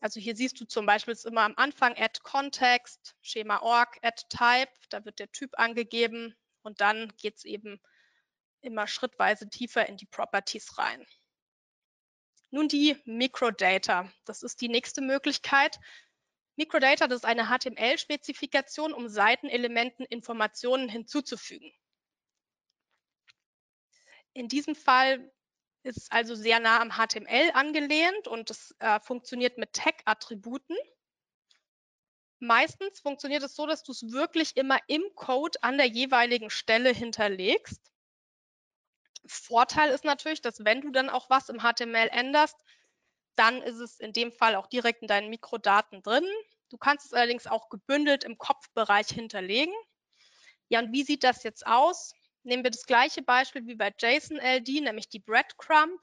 [0.00, 4.72] Also hier siehst du zum Beispiel immer am Anfang add context, Schema org, add type,
[4.90, 7.80] da wird der Typ angegeben und dann geht es eben
[8.60, 11.06] immer schrittweise tiefer in die Properties rein.
[12.54, 14.08] Nun die Microdata.
[14.26, 15.80] Das ist die nächste Möglichkeit.
[16.54, 21.72] Microdata, das ist eine HTML-Spezifikation, um Seitenelementen Informationen hinzuzufügen.
[24.34, 25.32] In diesem Fall
[25.82, 30.76] ist es also sehr nah am HTML angelehnt und es äh, funktioniert mit Tag-Attributen.
[32.38, 36.92] Meistens funktioniert es so, dass du es wirklich immer im Code an der jeweiligen Stelle
[36.92, 37.93] hinterlegst.
[39.26, 42.56] Vorteil ist natürlich, dass wenn du dann auch was im HTML änderst,
[43.36, 46.26] dann ist es in dem Fall auch direkt in deinen Mikrodaten drin.
[46.68, 49.74] Du kannst es allerdings auch gebündelt im Kopfbereich hinterlegen.
[50.68, 52.14] Ja, und wie sieht das jetzt aus?
[52.42, 56.00] Nehmen wir das gleiche Beispiel wie bei JSON-LD, nämlich die Breadcrumb.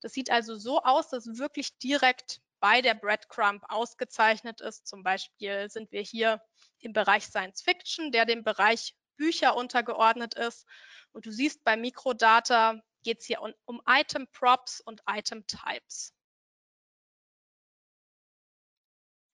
[0.00, 4.86] Das sieht also so aus, dass wirklich direkt bei der Breadcrumb ausgezeichnet ist.
[4.86, 6.42] Zum Beispiel sind wir hier
[6.78, 10.66] im Bereich Science Fiction, der dem Bereich Bücher untergeordnet ist.
[11.12, 16.14] Und du siehst, bei Mikrodata geht es hier um, um Item Props und Item Types.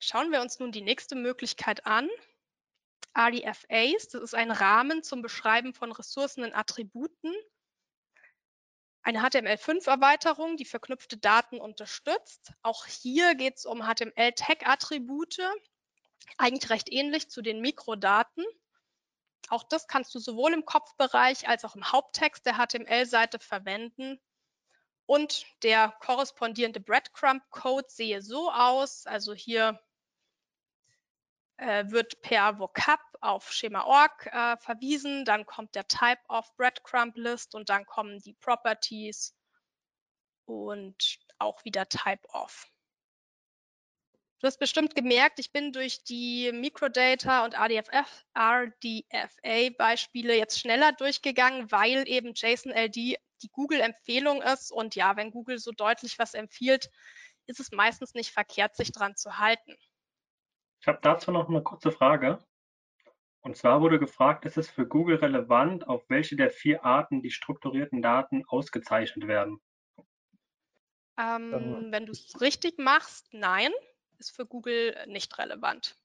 [0.01, 2.09] Schauen wir uns nun die nächste Möglichkeit an.
[3.17, 7.33] RDFAs, das ist ein Rahmen zum Beschreiben von Ressourcen und Attributen.
[9.03, 12.53] Eine HTML5-Erweiterung, die verknüpfte Daten unterstützt.
[12.63, 15.39] Auch hier geht es um HTML-Tag-Attribute
[16.39, 18.45] Eigentlich recht ähnlich zu den Mikrodaten.
[19.49, 24.21] Auch das kannst du sowohl im Kopfbereich als auch im Haupttext der HTML-Seite verwenden.
[25.07, 29.07] Und der korrespondierende Breadcrumb-Code sehe so aus.
[29.07, 29.81] Also hier
[31.59, 37.55] äh, wird per Vocab auf Schema.org äh, verwiesen, dann kommt der Type of Breadcrumb List
[37.55, 39.35] und dann kommen die Properties
[40.45, 42.67] und auch wieder Type of.
[44.47, 51.73] Du hast bestimmt gemerkt, ich bin durch die Microdata und RDFF, RDFA-Beispiele jetzt schneller durchgegangen,
[51.73, 54.71] weil eben JSON-LD die Google-Empfehlung ist.
[54.71, 56.93] Und ja, wenn Google so deutlich was empfiehlt,
[57.47, 59.75] ist es meistens nicht verkehrt, sich dran zu halten.
[60.81, 62.39] Ich habe dazu noch eine kurze Frage.
[63.41, 67.33] Und zwar wurde gefragt, ist es für Google relevant, auf welche der vier Arten die
[67.33, 69.61] strukturierten Daten ausgezeichnet werden?
[71.19, 73.73] Ähm, ähm, wenn du es richtig machst, nein,
[74.19, 75.97] ist für Google nicht relevant.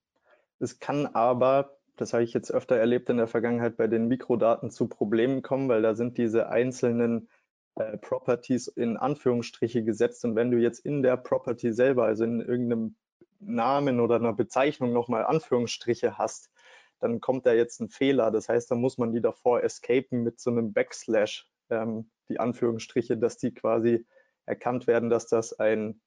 [0.60, 4.70] Es kann aber, das habe ich jetzt öfter erlebt in der Vergangenheit, bei den Mikrodaten
[4.70, 7.30] zu Problemen kommen, weil da sind diese einzelnen
[7.76, 10.24] äh, Properties in Anführungsstriche gesetzt.
[10.26, 12.96] Und wenn du jetzt in der Property selber, also in irgendeinem
[13.40, 16.52] Namen oder einer Bezeichnung nochmal Anführungsstriche hast,
[17.00, 18.30] dann kommt da jetzt ein Fehler.
[18.30, 23.18] Das heißt, da muss man die davor escapen mit so einem Backslash, ähm, die Anführungsstriche,
[23.18, 24.06] dass die quasi
[24.46, 26.02] erkannt werden, dass das ein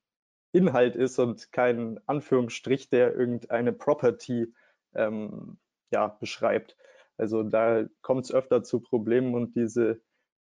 [0.54, 4.54] Inhalt ist und kein Anführungsstrich, der irgendeine Property
[4.94, 5.58] ähm,
[5.90, 6.76] ja, beschreibt.
[7.16, 10.00] Also da kommt es öfter zu Problemen und diese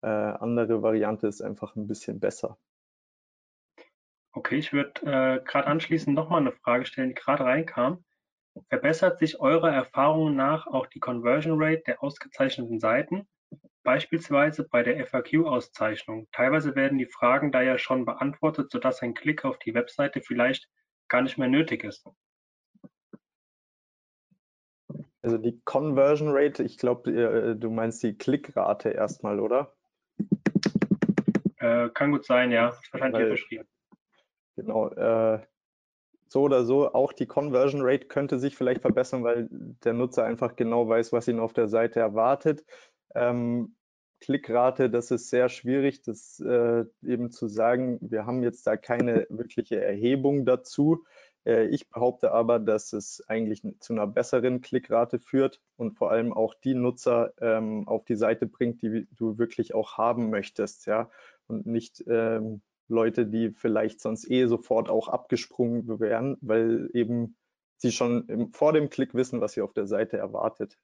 [0.03, 2.59] äh, andere Variante ist einfach ein bisschen besser.
[4.33, 8.05] Okay, ich würde äh, gerade anschließend nochmal eine Frage stellen, die gerade reinkam.
[8.69, 13.27] Verbessert sich eurer Erfahrung nach auch die Conversion Rate der ausgezeichneten Seiten,
[13.83, 16.29] beispielsweise bei der FAQ-Auszeichnung?
[16.33, 20.69] Teilweise werden die Fragen da ja schon beantwortet, sodass ein Klick auf die Webseite vielleicht
[21.09, 22.09] gar nicht mehr nötig ist.
[25.23, 29.73] Also die Conversion Rate, ich glaube, äh, du meinst die Klickrate erstmal, oder?
[31.59, 32.71] Äh, kann gut sein, ja.
[32.71, 33.69] Ist wahrscheinlich hier beschrieben.
[34.57, 34.89] Genau.
[34.89, 35.47] Äh,
[36.29, 40.57] so oder so, auch die Conversion Rate könnte sich vielleicht verbessern, weil der Nutzer einfach
[40.57, 42.65] genau weiß, was ihn auf der Seite erwartet.
[43.15, 43.75] Ähm,
[44.21, 47.99] Klickrate, das ist sehr schwierig, das äh, eben zu sagen.
[48.01, 51.05] Wir haben jetzt da keine wirkliche Erhebung dazu.
[51.45, 56.33] Äh, ich behaupte aber, dass es eigentlich zu einer besseren Klickrate führt und vor allem
[56.33, 61.11] auch die Nutzer ähm, auf die Seite bringt, die du wirklich auch haben möchtest, ja,
[61.49, 67.37] und nicht ähm, Leute, die vielleicht sonst eh sofort auch abgesprungen wären, weil eben
[67.79, 70.79] sie schon im, vor dem Klick wissen, was sie auf der Seite erwartet.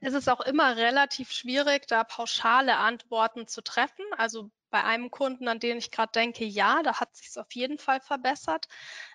[0.00, 4.04] Es ist auch immer relativ schwierig, da pauschale Antworten zu treffen.
[4.16, 7.52] Also bei einem Kunden, an den ich gerade denke, ja, da hat sich es auf
[7.52, 8.66] jeden Fall verbessert.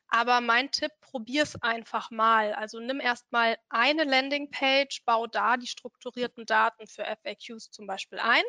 [0.08, 2.54] Aber mein Tipp, probier es einfach mal.
[2.54, 8.44] Also nimm erstmal eine Landingpage, bau da die strukturierten Daten für FAQs zum Beispiel ein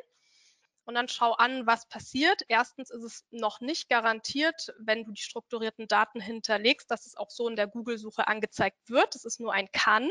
[0.84, 2.42] und dann schau an, was passiert.
[2.48, 7.30] Erstens ist es noch nicht garantiert, wenn du die strukturierten Daten hinterlegst, dass es auch
[7.30, 9.14] so in der Google-Suche angezeigt wird.
[9.14, 10.08] Es ist nur ein Kann.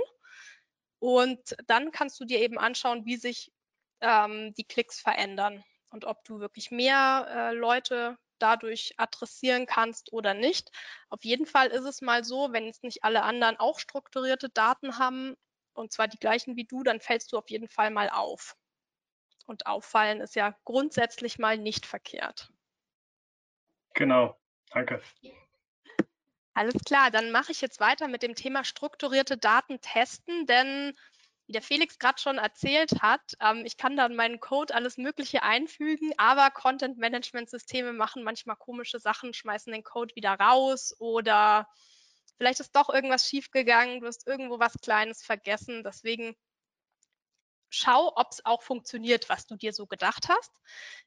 [0.99, 3.51] Und dann kannst du dir eben anschauen, wie sich
[4.01, 10.33] ähm, die Klicks verändern und ob du wirklich mehr äh, Leute dadurch adressieren kannst oder
[10.33, 10.69] nicht.
[11.09, 14.99] Auf jeden Fall ist es mal so, wenn jetzt nicht alle anderen auch strukturierte Daten
[14.99, 15.35] haben,
[15.73, 18.55] und zwar die gleichen wie du, dann fällst du auf jeden Fall mal auf.
[19.45, 22.51] Und auffallen ist ja grundsätzlich mal nicht verkehrt.
[23.93, 24.37] Genau,
[24.71, 25.01] danke.
[26.57, 30.97] Alles klar, dann mache ich jetzt weiter mit dem Thema strukturierte Daten testen, denn
[31.45, 35.43] wie der Felix gerade schon erzählt hat, ähm, ich kann dann meinen Code alles Mögliche
[35.43, 41.67] einfügen, aber Content-Management-Systeme machen manchmal komische Sachen, schmeißen den Code wieder raus oder
[42.37, 45.83] vielleicht ist doch irgendwas schiefgegangen, du hast irgendwo was Kleines vergessen.
[45.83, 46.35] Deswegen
[47.69, 50.51] schau, ob es auch funktioniert, was du dir so gedacht hast.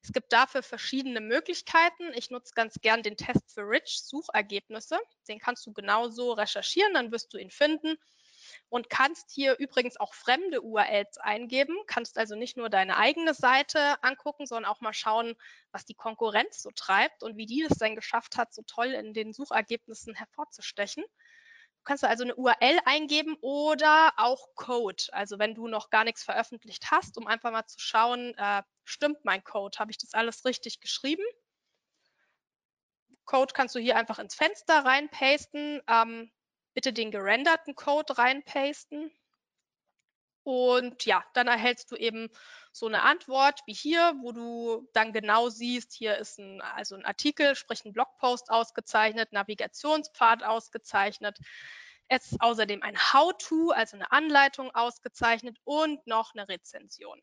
[0.02, 2.12] Es gibt dafür verschiedene Möglichkeiten.
[2.14, 4.98] Ich nutze ganz gern den Test für Rich Suchergebnisse.
[5.28, 7.96] Den kannst du genauso recherchieren, dann wirst du ihn finden
[8.68, 14.02] und kannst hier übrigens auch fremde URLs eingeben, kannst also nicht nur deine eigene Seite
[14.02, 15.34] angucken, sondern auch mal schauen,
[15.72, 19.12] was die Konkurrenz so treibt und wie die es denn geschafft hat, so toll in
[19.14, 21.04] den Suchergebnissen hervorzustechen.
[21.80, 25.02] Du kannst also eine URL eingeben oder auch Code.
[25.12, 29.24] Also wenn du noch gar nichts veröffentlicht hast, um einfach mal zu schauen, äh, stimmt
[29.24, 29.78] mein Code?
[29.78, 31.24] Habe ich das alles richtig geschrieben?
[33.24, 35.80] Code kannst du hier einfach ins Fenster reinpasten.
[35.88, 36.30] Ähm,
[36.74, 39.10] bitte den gerenderten Code reinpasten.
[40.50, 42.28] Und ja, dann erhältst du eben
[42.72, 47.04] so eine Antwort wie hier, wo du dann genau siehst, hier ist ein, also ein
[47.04, 51.38] Artikel, sprich ein Blogpost ausgezeichnet, Navigationspfad ausgezeichnet,
[52.08, 57.20] Es ist außerdem ein How-to, also eine Anleitung ausgezeichnet und noch eine Rezension.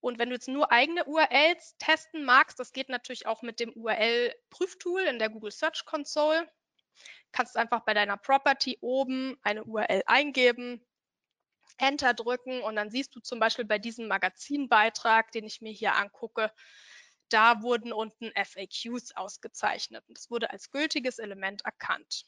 [0.00, 3.72] Und wenn du jetzt nur eigene URLs testen magst, das geht natürlich auch mit dem
[3.72, 6.46] URL-Prüftool in der Google Search Console.
[7.32, 10.84] Kannst einfach bei deiner Property oben eine URL eingeben,
[11.78, 15.96] Enter drücken und dann siehst du zum Beispiel bei diesem Magazinbeitrag, den ich mir hier
[15.96, 16.52] angucke,
[17.28, 22.26] da wurden unten FAQs ausgezeichnet das wurde als gültiges Element erkannt.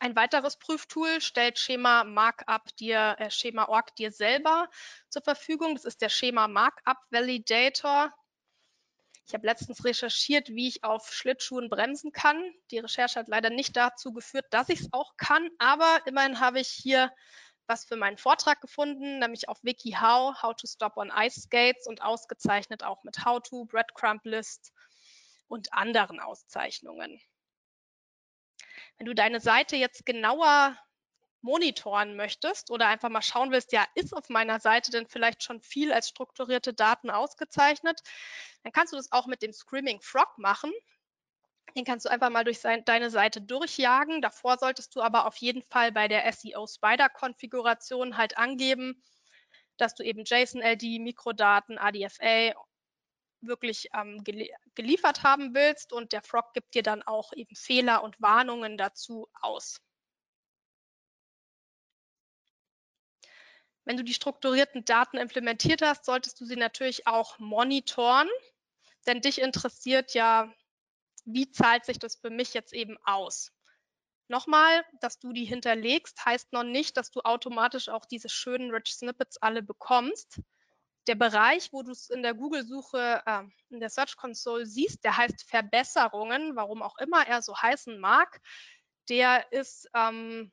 [0.00, 4.68] Ein weiteres Prüftool stellt Schema Markup dir, äh, Schema Org dir selber
[5.10, 5.74] zur Verfügung.
[5.74, 8.10] Das ist der Schema Markup Validator.
[9.30, 12.52] Ich habe letztens recherchiert, wie ich auf Schlittschuhen bremsen kann.
[12.72, 16.58] Die Recherche hat leider nicht dazu geführt, dass ich es auch kann, aber immerhin habe
[16.58, 17.12] ich hier
[17.68, 22.02] was für meinen Vortrag gefunden, nämlich auf WikiHow, How to Stop on Ice Skates und
[22.02, 24.72] ausgezeichnet auch mit How to, Breadcrumb List
[25.46, 27.20] und anderen Auszeichnungen.
[28.98, 30.76] Wenn du deine Seite jetzt genauer
[31.42, 35.60] monitoren möchtest oder einfach mal schauen willst, ja, ist auf meiner Seite denn vielleicht schon
[35.60, 38.00] viel als strukturierte Daten ausgezeichnet,
[38.62, 40.72] dann kannst du das auch mit dem Screaming Frog machen.
[41.76, 44.22] Den kannst du einfach mal durch sein, deine Seite durchjagen.
[44.22, 49.02] Davor solltest du aber auf jeden Fall bei der SEO Spider Konfiguration halt angeben,
[49.76, 52.54] dass du eben JSON-LD, Mikrodaten, ADFA
[53.40, 58.02] wirklich ähm, gelie geliefert haben willst und der Frog gibt dir dann auch eben Fehler
[58.02, 59.80] und Warnungen dazu aus.
[63.90, 68.28] Wenn du die strukturierten Daten implementiert hast, solltest du sie natürlich auch monitoren,
[69.08, 70.54] denn dich interessiert ja,
[71.24, 73.50] wie zahlt sich das für mich jetzt eben aus?
[74.28, 78.94] Nochmal, dass du die hinterlegst, heißt noch nicht, dass du automatisch auch diese schönen Rich
[78.94, 80.40] Snippets alle bekommst.
[81.08, 85.16] Der Bereich, wo du es in der Google-Suche, äh, in der Search Console siehst, der
[85.16, 88.40] heißt Verbesserungen, warum auch immer er so heißen mag.
[89.08, 90.52] Der ist ähm,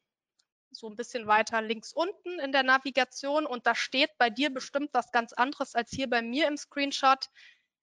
[0.77, 4.93] so ein bisschen weiter links unten in der Navigation und da steht bei dir bestimmt
[4.93, 7.29] was ganz anderes als hier bei mir im Screenshot.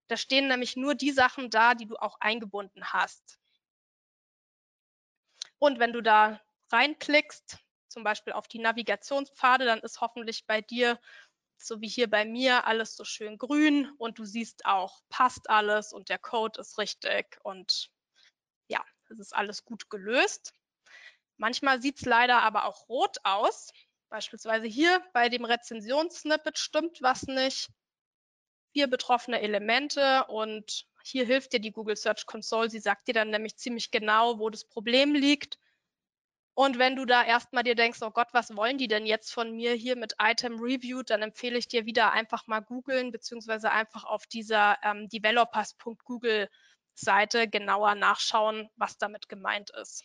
[0.09, 3.39] Da stehen nämlich nur die Sachen da, die du auch eingebunden hast.
[5.59, 6.41] Und wenn du da
[6.71, 11.01] reinklickst, zum Beispiel auf die Navigationspfade, dann ist hoffentlich bei dir,
[11.57, 15.93] so wie hier bei mir, alles so schön grün und du siehst auch, passt alles
[15.93, 17.91] und der Code ist richtig und
[18.69, 20.53] ja, es ist alles gut gelöst.
[21.37, 23.73] Manchmal sieht es leider aber auch rot aus.
[24.09, 27.69] Beispielsweise hier bei dem Rezensionssnippet stimmt was nicht
[28.73, 32.69] vier betroffene Elemente und hier hilft dir die Google Search Console.
[32.69, 35.59] Sie sagt dir dann nämlich ziemlich genau, wo das Problem liegt.
[36.55, 39.53] Und wenn du da erstmal dir denkst, oh Gott, was wollen die denn jetzt von
[39.53, 44.05] mir hier mit Item Review, dann empfehle ich dir wieder einfach mal googeln, beziehungsweise einfach
[44.05, 46.49] auf dieser ähm, developers.google
[46.95, 50.05] Seite genauer nachschauen, was damit gemeint ist.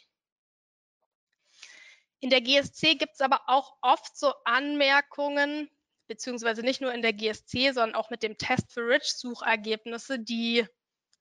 [2.22, 5.70] In der GSC gibt es aber auch oft so Anmerkungen,
[6.08, 10.66] beziehungsweise nicht nur in der GSC, sondern auch mit dem Test für Rich Suchergebnisse, die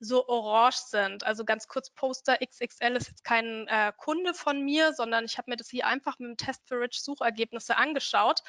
[0.01, 1.25] so orange sind.
[1.25, 5.51] Also ganz kurz, Poster XXL ist jetzt kein äh, Kunde von mir, sondern ich habe
[5.51, 8.43] mir das hier einfach mit dem Test für Rich Suchergebnisse angeschaut.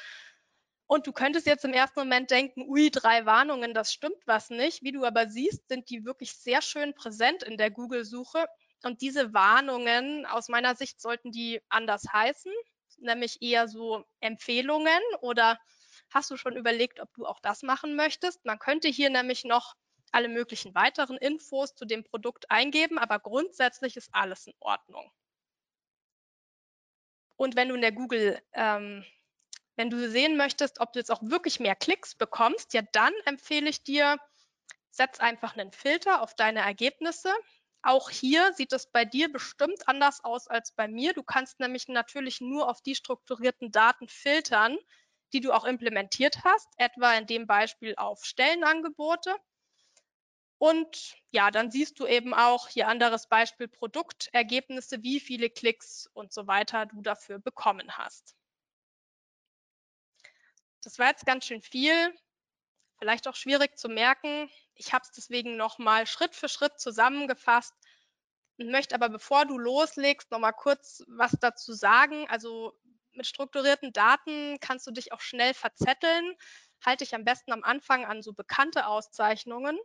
[0.86, 4.82] Und du könntest jetzt im ersten Moment denken, ui, drei Warnungen, das stimmt was nicht.
[4.82, 8.46] Wie du aber siehst, sind die wirklich sehr schön präsent in der Google-Suche.
[8.82, 12.52] Und diese Warnungen, aus meiner Sicht, sollten die anders heißen,
[12.98, 15.58] nämlich eher so Empfehlungen oder
[16.10, 18.44] Hast du schon überlegt, ob du auch das machen möchtest?
[18.44, 19.76] Man könnte hier nämlich noch
[20.10, 25.12] alle möglichen weiteren Infos zu dem Produkt eingeben, aber grundsätzlich ist alles in Ordnung.
[27.36, 29.04] Und wenn du in der Google, ähm,
[29.76, 33.70] wenn du sehen möchtest, ob du jetzt auch wirklich mehr Klicks bekommst, ja, dann empfehle
[33.70, 34.18] ich dir,
[34.90, 37.32] setz einfach einen Filter auf deine Ergebnisse.
[37.82, 41.14] Auch hier sieht es bei dir bestimmt anders aus als bei mir.
[41.14, 44.76] Du kannst nämlich natürlich nur auf die strukturierten Daten filtern,
[45.32, 49.34] die du auch implementiert hast, etwa in dem Beispiel auf Stellenangebote.
[50.58, 56.34] Und ja, dann siehst du eben auch hier anderes Beispiel Produktergebnisse, wie viele Klicks und
[56.34, 58.36] so weiter du dafür bekommen hast.
[60.84, 62.14] Das war jetzt ganz schön viel,
[62.98, 64.50] vielleicht auch schwierig zu merken.
[64.80, 67.74] Ich habe es deswegen nochmal Schritt für Schritt zusammengefasst
[68.56, 72.26] und möchte aber, bevor du loslegst, nochmal kurz was dazu sagen.
[72.30, 72.72] Also
[73.12, 76.34] mit strukturierten Daten kannst du dich auch schnell verzetteln.
[76.82, 79.78] Halte dich am besten am Anfang an so bekannte Auszeichnungen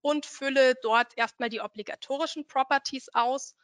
[0.00, 3.56] und fülle dort erstmal die obligatorischen Properties aus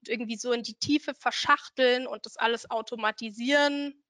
[0.00, 4.02] und irgendwie so in die Tiefe verschachteln und das alles automatisieren.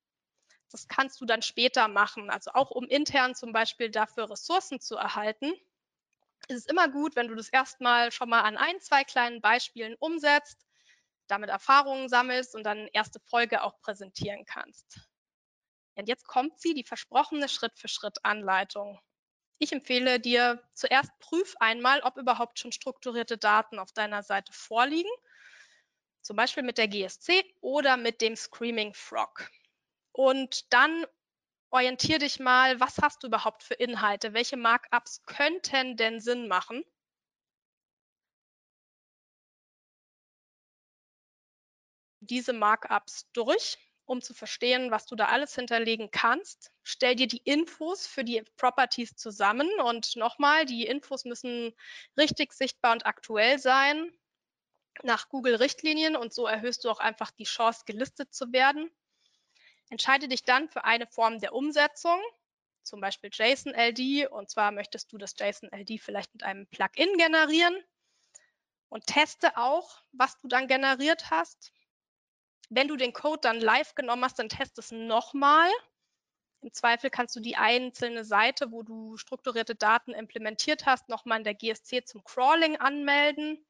[0.71, 2.31] Das kannst du dann später machen.
[2.31, 5.53] Also auch um intern zum Beispiel dafür Ressourcen zu erhalten,
[6.49, 9.95] ist es immer gut, wenn du das erstmal schon mal an ein, zwei kleinen Beispielen
[9.99, 10.67] umsetzt,
[11.27, 15.01] damit Erfahrungen sammelst und dann erste Folge auch präsentieren kannst.
[15.95, 19.01] Und jetzt kommt sie, die versprochene Schritt-für-Schritt-Anleitung.
[19.59, 25.11] Ich empfehle dir zuerst prüf einmal, ob überhaupt schon strukturierte Daten auf deiner Seite vorliegen,
[26.23, 29.51] zum Beispiel mit der GSC oder mit dem Screaming Frog.
[30.13, 31.05] Und dann
[31.71, 34.33] orientier dich mal, was hast du überhaupt für Inhalte?
[34.35, 36.85] Welche Markups könnten denn Sinn machen?
[42.21, 46.71] Diese Markups durch um zu verstehen, was du da alles hinterlegen kannst.
[46.83, 51.75] Stell dir die Infos für die Properties zusammen und nochmal, die Infos müssen
[52.17, 54.11] richtig sichtbar und aktuell sein
[55.03, 58.91] nach Google-Richtlinien und so erhöhst du auch einfach die Chance, gelistet zu werden.
[59.91, 62.21] Entscheide dich dann für eine Form der Umsetzung,
[62.83, 67.77] zum Beispiel JSON-LD und zwar möchtest du das JSON-LD vielleicht mit einem Plugin generieren
[68.89, 71.73] und teste auch, was du dann generiert hast.
[72.71, 75.71] Wenn du den Code dann live genommen hast, dann test es nochmal.
[76.61, 81.45] Im Zweifel kannst du die einzelne Seite, wo du strukturierte Daten implementiert hast, nochmal in
[81.45, 83.65] der GSC zum Crawling anmelden.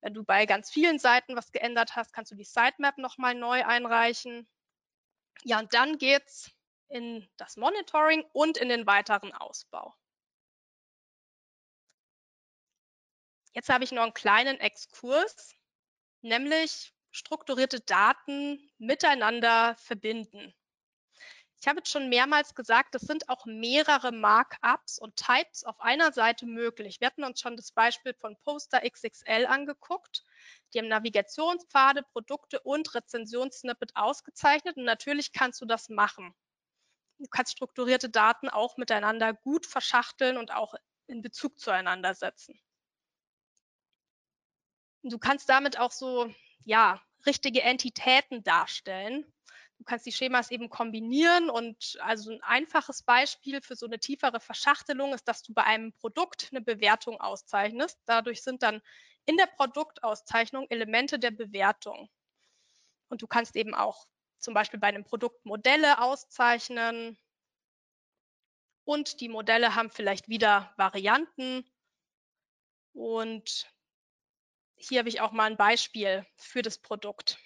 [0.00, 3.64] Wenn du bei ganz vielen Seiten was geändert hast, kannst du die Sitemap nochmal neu
[3.64, 4.46] einreichen.
[5.42, 6.50] Ja, und dann geht's
[6.88, 9.94] in das Monitoring und in den weiteren Ausbau.
[13.52, 15.54] Jetzt habe ich noch einen kleinen Exkurs,
[16.22, 20.54] nämlich strukturierte Daten miteinander verbinden.
[21.64, 26.12] Ich habe jetzt schon mehrmals gesagt, es sind auch mehrere Markups und Types auf einer
[26.12, 27.00] Seite möglich.
[27.00, 30.24] Wir hatten uns schon das Beispiel von Poster XXL angeguckt.
[30.74, 36.34] Die haben Navigationspfade, Produkte und Rezensionssnippet ausgezeichnet und natürlich kannst du das machen.
[37.18, 40.74] Du kannst strukturierte Daten auch miteinander gut verschachteln und auch
[41.06, 42.60] in Bezug zueinander setzen.
[45.02, 46.30] Du kannst damit auch so
[46.66, 49.33] ja, richtige Entitäten darstellen.
[49.84, 54.40] Du kannst die Schemas eben kombinieren und also ein einfaches Beispiel für so eine tiefere
[54.40, 57.98] Verschachtelung ist, dass du bei einem Produkt eine Bewertung auszeichnest.
[58.06, 58.80] Dadurch sind dann
[59.26, 62.08] in der Produktauszeichnung Elemente der Bewertung.
[63.10, 64.06] Und du kannst eben auch
[64.38, 67.18] zum Beispiel bei einem Produkt Modelle auszeichnen.
[68.84, 71.70] Und die Modelle haben vielleicht wieder Varianten.
[72.94, 73.70] Und
[74.76, 77.38] hier habe ich auch mal ein Beispiel für das Produkt.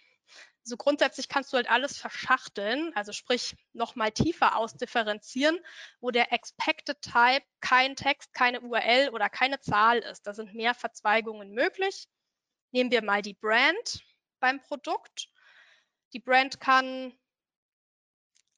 [0.68, 5.58] Also grundsätzlich kannst du halt alles verschachteln, also sprich nochmal tiefer ausdifferenzieren,
[5.98, 10.26] wo der Expected Type kein Text, keine URL oder keine Zahl ist.
[10.26, 12.06] Da sind mehr Verzweigungen möglich.
[12.70, 14.04] Nehmen wir mal die Brand
[14.40, 15.30] beim Produkt.
[16.12, 17.18] Die Brand kann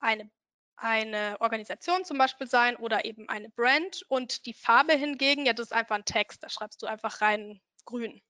[0.01, 0.29] eine,
[0.75, 5.67] eine Organisation zum Beispiel sein oder eben eine Brand und die Farbe hingegen, ja, das
[5.67, 8.21] ist einfach ein Text, da schreibst du einfach rein grün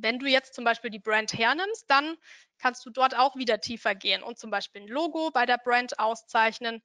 [0.00, 2.16] wenn du jetzt zum Beispiel die Brand hernimmst, dann
[2.58, 5.98] kannst du dort auch wieder tiefer gehen und zum Beispiel ein Logo bei der Brand
[5.98, 6.82] auszeichnen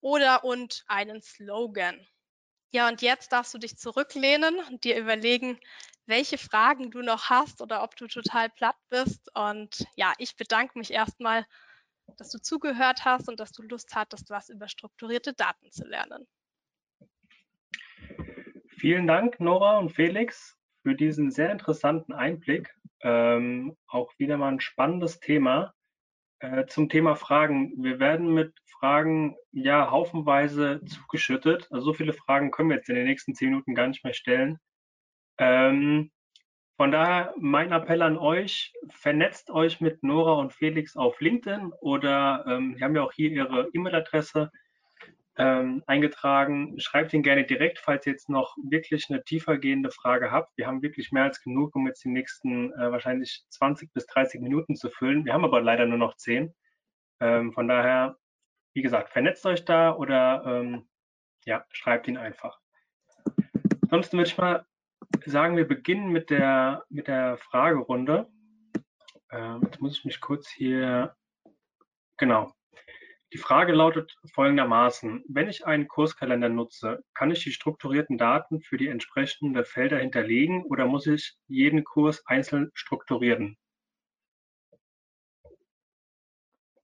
[0.00, 2.06] oder und einen Slogan.
[2.70, 5.58] Ja, und jetzt darfst du dich zurücklehnen und dir überlegen,
[6.06, 9.30] welche Fragen du noch hast oder ob du total platt bist.
[9.34, 11.46] Und ja, ich bedanke mich erstmal,
[12.18, 16.26] dass du zugehört hast und dass du Lust hattest, was über strukturierte Daten zu lernen.
[18.76, 20.57] Vielen Dank, Nora und Felix
[20.88, 22.74] für diesen sehr interessanten Einblick.
[23.02, 25.74] Ähm, auch wieder mal ein spannendes Thema.
[26.38, 27.74] Äh, zum Thema Fragen.
[27.76, 31.68] Wir werden mit Fragen ja haufenweise zugeschüttet.
[31.70, 34.14] Also so viele Fragen können wir jetzt in den nächsten zehn Minuten gar nicht mehr
[34.14, 34.58] stellen.
[35.36, 36.10] Ähm,
[36.78, 42.46] von daher mein Appell an euch, vernetzt euch mit Nora und Felix auf LinkedIn oder
[42.48, 44.50] ähm, wir haben ja auch hier ihre E-Mail-Adresse
[45.38, 46.78] ähm, eingetragen.
[46.80, 50.56] Schreibt ihn gerne direkt, falls ihr jetzt noch wirklich eine tiefergehende Frage habt.
[50.56, 54.40] Wir haben wirklich mehr als genug, um jetzt die nächsten äh, wahrscheinlich 20 bis 30
[54.40, 55.24] Minuten zu füllen.
[55.24, 56.52] Wir haben aber leider nur noch 10.
[57.20, 58.16] Ähm, von daher,
[58.74, 60.88] wie gesagt, vernetzt euch da oder ähm,
[61.44, 62.58] ja, schreibt ihn einfach.
[63.82, 64.66] Ansonsten würde ich mal
[65.24, 68.28] sagen, wir beginnen mit der, mit der Fragerunde.
[69.30, 71.14] Ähm, jetzt muss ich mich kurz hier,
[72.16, 72.52] genau,
[73.32, 78.78] die Frage lautet folgendermaßen: Wenn ich einen Kurskalender nutze, kann ich die strukturierten Daten für
[78.78, 83.58] die entsprechenden Felder hinterlegen oder muss ich jeden Kurs einzeln strukturieren?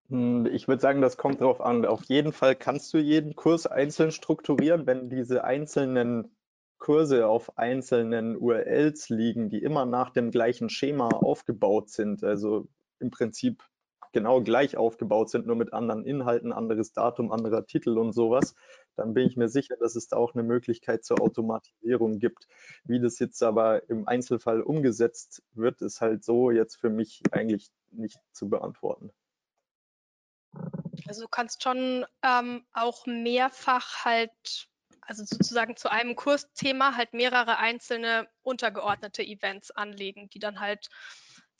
[0.08, 1.86] Hm, ich würde sagen, das kommt darauf an.
[1.86, 6.36] Auf jeden Fall kannst du jeden Kurs einzeln strukturieren, wenn diese einzelnen
[6.78, 12.22] Kurse auf einzelnen URLs liegen, die immer nach dem gleichen Schema aufgebaut sind.
[12.22, 12.68] Also
[13.00, 13.64] im Prinzip
[14.14, 18.54] genau gleich aufgebaut sind, nur mit anderen Inhalten, anderes Datum, anderer Titel und sowas,
[18.96, 22.46] dann bin ich mir sicher, dass es da auch eine Möglichkeit zur Automatisierung gibt.
[22.84, 27.70] Wie das jetzt aber im Einzelfall umgesetzt wird, ist halt so jetzt für mich eigentlich
[27.90, 29.10] nicht zu beantworten.
[31.06, 34.68] Also du kannst schon ähm, auch mehrfach halt,
[35.00, 40.88] also sozusagen zu einem Kursthema halt mehrere einzelne untergeordnete Events anlegen, die dann halt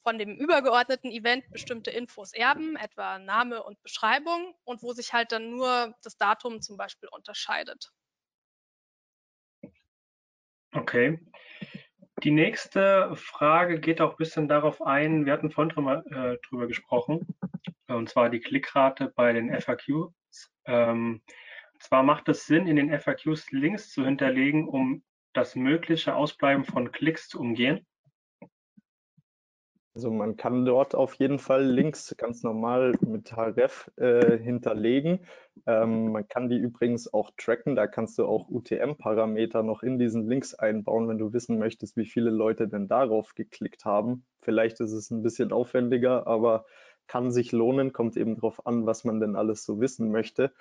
[0.04, 5.32] von dem übergeordneten Event bestimmte Infos erben, etwa Name und Beschreibung und wo sich halt
[5.32, 7.90] dann nur das Datum zum Beispiel unterscheidet.
[10.72, 11.18] Okay.
[12.22, 16.66] Die nächste Frage geht auch ein bisschen darauf ein, wir hatten vorhin drüber, äh, drüber
[16.66, 17.26] gesprochen,
[17.88, 20.12] und zwar die Klickrate bei den FAQs.
[20.66, 21.22] Ähm,
[21.80, 25.02] zwar macht es Sinn, in den FAQs Links zu hinterlegen, um
[25.32, 27.86] das mögliche Ausbleiben von Klicks zu umgehen.
[29.96, 35.20] Also man kann dort auf jeden Fall Links ganz normal mit href äh, hinterlegen.
[35.66, 37.76] Ähm, man kann die übrigens auch tracken.
[37.76, 42.06] Da kannst du auch UTM-Parameter noch in diesen Links einbauen, wenn du wissen möchtest, wie
[42.06, 44.24] viele Leute denn darauf geklickt haben.
[44.40, 46.64] Vielleicht ist es ein bisschen aufwendiger, aber
[47.06, 47.92] kann sich lohnen.
[47.92, 50.52] Kommt eben darauf an, was man denn alles so wissen möchte.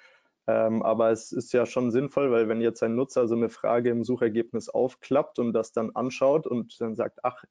[0.45, 3.89] Ähm, aber es ist ja schon sinnvoll, weil wenn jetzt ein Nutzer so eine Frage
[3.89, 7.43] im Suchergebnis aufklappt und das dann anschaut und dann sagt, ach,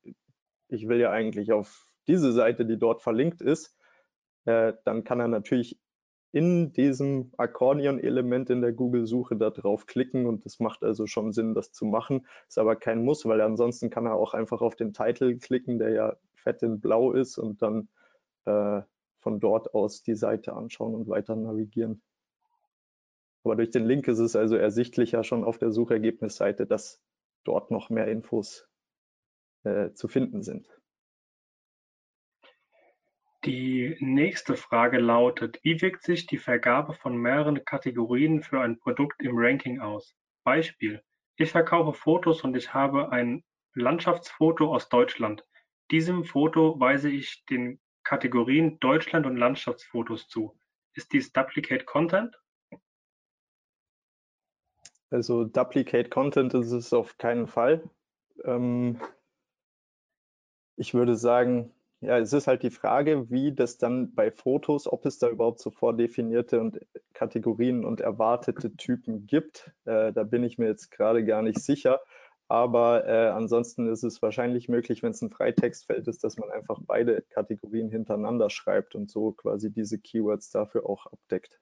[0.73, 3.77] ich will ja eigentlich auf diese Seite, die dort verlinkt ist,
[4.45, 5.79] äh, dann kann er natürlich
[6.33, 11.55] in diesem Akkordeon-Element in der Google-Suche da drauf klicken und es macht also schon Sinn,
[11.55, 12.27] das zu machen.
[12.49, 15.91] Ist aber kein Muss, weil ansonsten kann er auch einfach auf den Titel klicken, der
[15.91, 17.89] ja fett in blau ist und dann
[18.47, 18.81] äh,
[19.19, 22.01] von dort aus die Seite anschauen und weiter navigieren.
[23.45, 27.03] Aber durch den Link ist es also ersichtlicher schon auf der Suchergebnisseite, dass
[27.45, 28.72] dort noch mehr Infos
[29.65, 30.69] äh, zu finden sind.
[33.45, 39.21] Die nächste Frage lautet, wie wirkt sich die Vergabe von mehreren Kategorien für ein Produkt
[39.21, 40.15] im Ranking aus?
[40.45, 41.03] Beispiel,
[41.37, 43.43] ich verkaufe Fotos und ich habe ein
[43.75, 45.45] Landschaftsfoto aus Deutschland.
[45.91, 50.57] Diesem Foto weise ich den Kategorien Deutschland und Landschaftsfotos zu.
[50.95, 52.37] Ist dies Duplicate Content?
[55.11, 57.83] Also Duplicate Content ist es auf keinen Fall.
[58.45, 59.01] Ähm,
[60.77, 65.07] ich würde sagen, ja, es ist halt die Frage, wie das dann bei Fotos, ob
[65.07, 66.81] es da überhaupt so vordefinierte und
[67.15, 69.71] Kategorien und erwartete Typen gibt.
[69.85, 72.01] Äh, da bin ich mir jetzt gerade gar nicht sicher.
[72.49, 76.81] Aber äh, ansonsten ist es wahrscheinlich möglich, wenn es ein Freitextfeld ist, dass man einfach
[76.85, 81.61] beide Kategorien hintereinander schreibt und so quasi diese Keywords dafür auch abdeckt.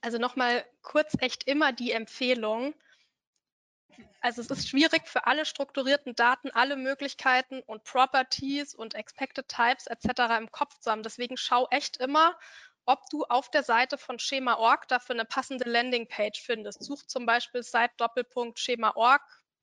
[0.00, 2.74] Also nochmal kurz echt immer die Empfehlung,
[4.20, 9.86] also es ist schwierig für alle strukturierten Daten alle Möglichkeiten und Properties und Expected Types
[9.86, 10.38] etc.
[10.38, 11.02] im Kopf zu haben.
[11.02, 12.38] Deswegen schau echt immer,
[12.84, 16.82] ob du auf der Seite von Schema.org dafür eine passende Landingpage findest.
[16.82, 19.22] Such zum Beispiel Site Doppelpunkt Schema.org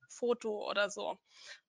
[0.10, 1.18] Foto oder so.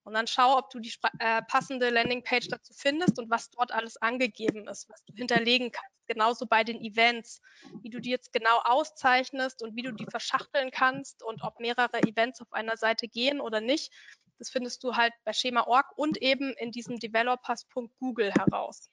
[0.04, 3.96] Und dann schau, ob du die äh, passende Landingpage dazu findest und was dort alles
[3.98, 5.94] angegeben ist, was du hinterlegen kannst.
[6.06, 7.40] Genauso bei den Events,
[7.82, 12.02] wie du die jetzt genau auszeichnest und wie du die verschachteln kannst und ob mehrere
[12.02, 13.92] Events auf einer Seite gehen oder nicht.
[14.38, 18.90] Das findest du halt bei Schema.org und eben in diesem developers.google heraus.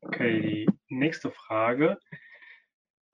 [0.00, 1.98] Okay, die nächste Frage.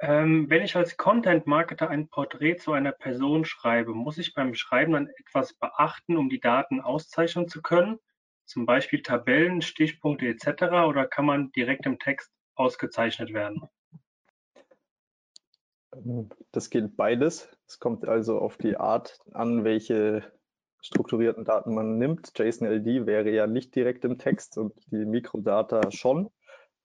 [0.00, 4.92] Ähm, wenn ich als Content-Marketer ein Porträt zu einer Person schreibe, muss ich beim Schreiben
[4.92, 7.98] dann etwas beachten, um die Daten auszeichnen zu können?
[8.44, 10.64] Zum Beispiel Tabellen, Stichpunkte etc.
[10.86, 13.62] oder kann man direkt im Text ausgezeichnet werden?
[16.50, 17.48] Das geht beides.
[17.66, 20.24] Es kommt also auf die Art an, welche
[20.82, 22.32] strukturierten Daten man nimmt.
[22.36, 26.30] JSON-LD wäre ja nicht direkt im Text und die Mikrodata schon.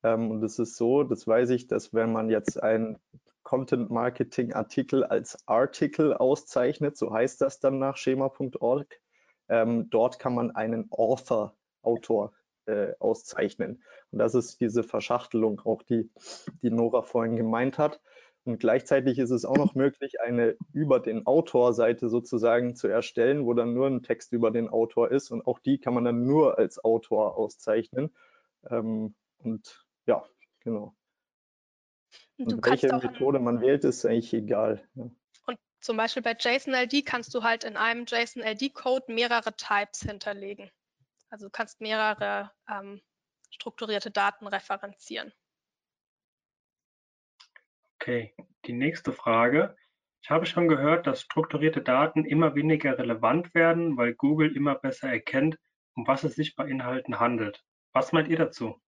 [0.02, 2.98] Ähm, und es ist so, das weiß ich, dass wenn man jetzt einen
[3.42, 9.00] Content-Marketing-Artikel als Article auszeichnet, so heißt das dann nach schema.org,
[9.48, 12.32] ähm, dort kann man einen Author, Autor
[12.66, 13.82] äh, auszeichnen.
[14.12, 16.10] Und das ist diese Verschachtelung, auch die,
[16.62, 18.00] die Nora vorhin gemeint hat.
[18.44, 23.54] Und gleichzeitig ist es auch noch möglich, eine über den Autor-Seite sozusagen zu erstellen, wo
[23.54, 25.30] dann nur ein Text über den Autor ist.
[25.30, 28.14] Und auch die kann man dann nur als Autor auszeichnen.
[28.70, 30.24] Ähm, und ja,
[30.60, 30.94] genau.
[32.38, 34.82] Und, und welche Methode man wählt, ist eigentlich egal.
[34.94, 35.10] Ja.
[35.46, 40.70] Und zum Beispiel bei JSON-LD kannst du halt in einem JSON-LD-Code mehrere Types hinterlegen.
[41.28, 43.00] Also du kannst mehrere ähm,
[43.50, 45.32] strukturierte Daten referenzieren.
[48.00, 48.34] Okay,
[48.64, 49.76] die nächste Frage.
[50.22, 55.10] Ich habe schon gehört, dass strukturierte Daten immer weniger relevant werden, weil Google immer besser
[55.10, 55.58] erkennt,
[55.94, 57.62] um was es sich bei Inhalten handelt.
[57.92, 58.80] Was meint ihr dazu?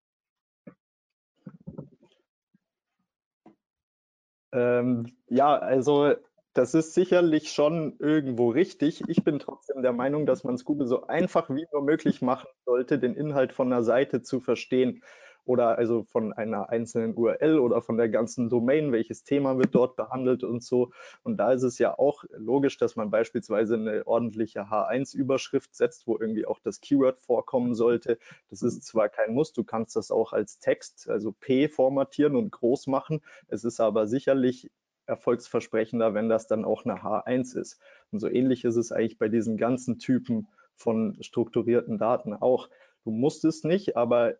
[4.52, 6.14] Ähm, ja, also
[6.54, 9.02] das ist sicherlich schon irgendwo richtig.
[9.08, 12.48] Ich bin trotzdem der Meinung, dass man es Google so einfach wie nur möglich machen
[12.66, 15.02] sollte, den Inhalt von einer Seite zu verstehen
[15.44, 19.96] oder also von einer einzelnen URL oder von der ganzen Domain, welches Thema wird dort
[19.96, 20.92] behandelt und so.
[21.22, 26.18] Und da ist es ja auch logisch, dass man beispielsweise eine ordentliche H1-Überschrift setzt, wo
[26.18, 28.18] irgendwie auch das Keyword vorkommen sollte.
[28.50, 32.50] Das ist zwar kein Muss, du kannst das auch als Text, also P formatieren und
[32.50, 33.20] groß machen.
[33.48, 34.70] Es ist aber sicherlich
[35.06, 37.80] erfolgsversprechender, wenn das dann auch eine H1 ist.
[38.12, 42.68] Und so ähnlich ist es eigentlich bei diesen ganzen Typen von strukturierten Daten auch.
[43.04, 44.36] Du musst es nicht, aber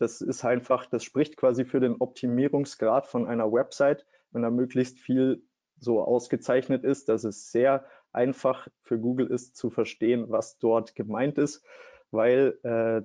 [0.00, 4.98] das ist einfach, das spricht quasi für den Optimierungsgrad von einer Website, wenn da möglichst
[4.98, 5.42] viel
[5.78, 11.36] so ausgezeichnet ist, dass es sehr einfach für Google ist zu verstehen, was dort gemeint
[11.36, 11.62] ist,
[12.10, 13.02] weil äh,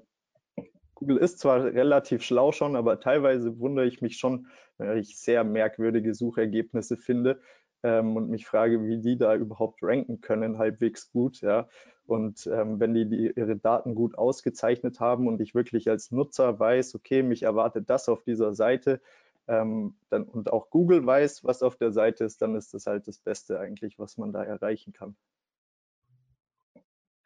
[0.95, 5.43] Google ist zwar relativ schlau schon, aber teilweise wundere ich mich schon, wenn ich sehr
[5.43, 7.41] merkwürdige Suchergebnisse finde
[7.83, 11.41] ähm, und mich frage, wie die da überhaupt ranken können, halbwegs gut.
[11.41, 11.67] Ja.
[12.06, 16.60] Und ähm, wenn die, die, ihre Daten gut ausgezeichnet haben und ich wirklich als Nutzer
[16.60, 19.01] weiß, okay, mich erwartet das auf dieser Seite
[19.47, 23.08] ähm, dann, und auch Google weiß, was auf der Seite ist, dann ist das halt
[23.08, 25.16] das Beste eigentlich, was man da erreichen kann.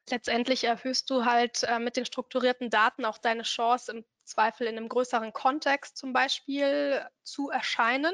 [0.09, 4.77] Letztendlich erhöhst du halt äh, mit den strukturierten Daten auch deine Chance, im Zweifel in
[4.77, 8.13] einem größeren Kontext zum Beispiel zu erscheinen.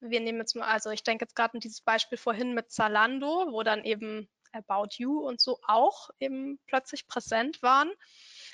[0.00, 3.48] Wir nehmen jetzt mal, also ich denke jetzt gerade an dieses Beispiel vorhin mit Zalando,
[3.50, 7.90] wo dann eben About You und so auch eben plötzlich präsent waren.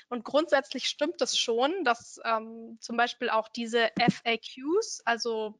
[0.09, 5.55] Und grundsätzlich stimmt es schon, dass ähm, zum Beispiel auch diese FAQs, also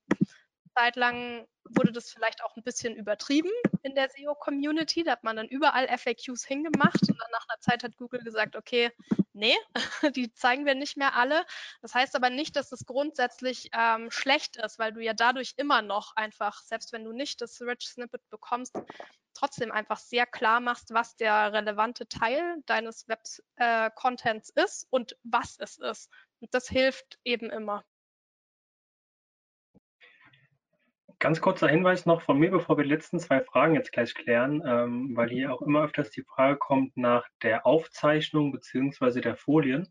[0.76, 3.52] zeitlang wurde das vielleicht auch ein bisschen übertrieben
[3.84, 5.04] in der SEO-Community.
[5.04, 8.56] Da hat man dann überall FAQs hingemacht und dann nach einer Zeit hat Google gesagt,
[8.56, 8.92] okay,
[9.34, 9.56] nee,
[10.16, 11.46] die zeigen wir nicht mehr alle.
[11.82, 15.82] Das heißt aber nicht, dass das grundsätzlich ähm, schlecht ist, weil du ja dadurch immer
[15.82, 18.76] noch einfach, selbst wenn du nicht das Rich Snippet bekommst,
[19.34, 25.56] trotzdem einfach sehr klar machst, was der relevante Teil deines Web-Contents äh, ist und was
[25.60, 26.10] es ist.
[26.40, 27.84] Und das hilft eben immer.
[31.22, 34.64] Ganz kurzer Hinweis noch von mir, bevor wir die letzten zwei Fragen jetzt gleich klären,
[34.66, 39.22] ähm, weil hier auch immer öfters die Frage kommt nach der Aufzeichnung bzw.
[39.22, 39.88] der Folien.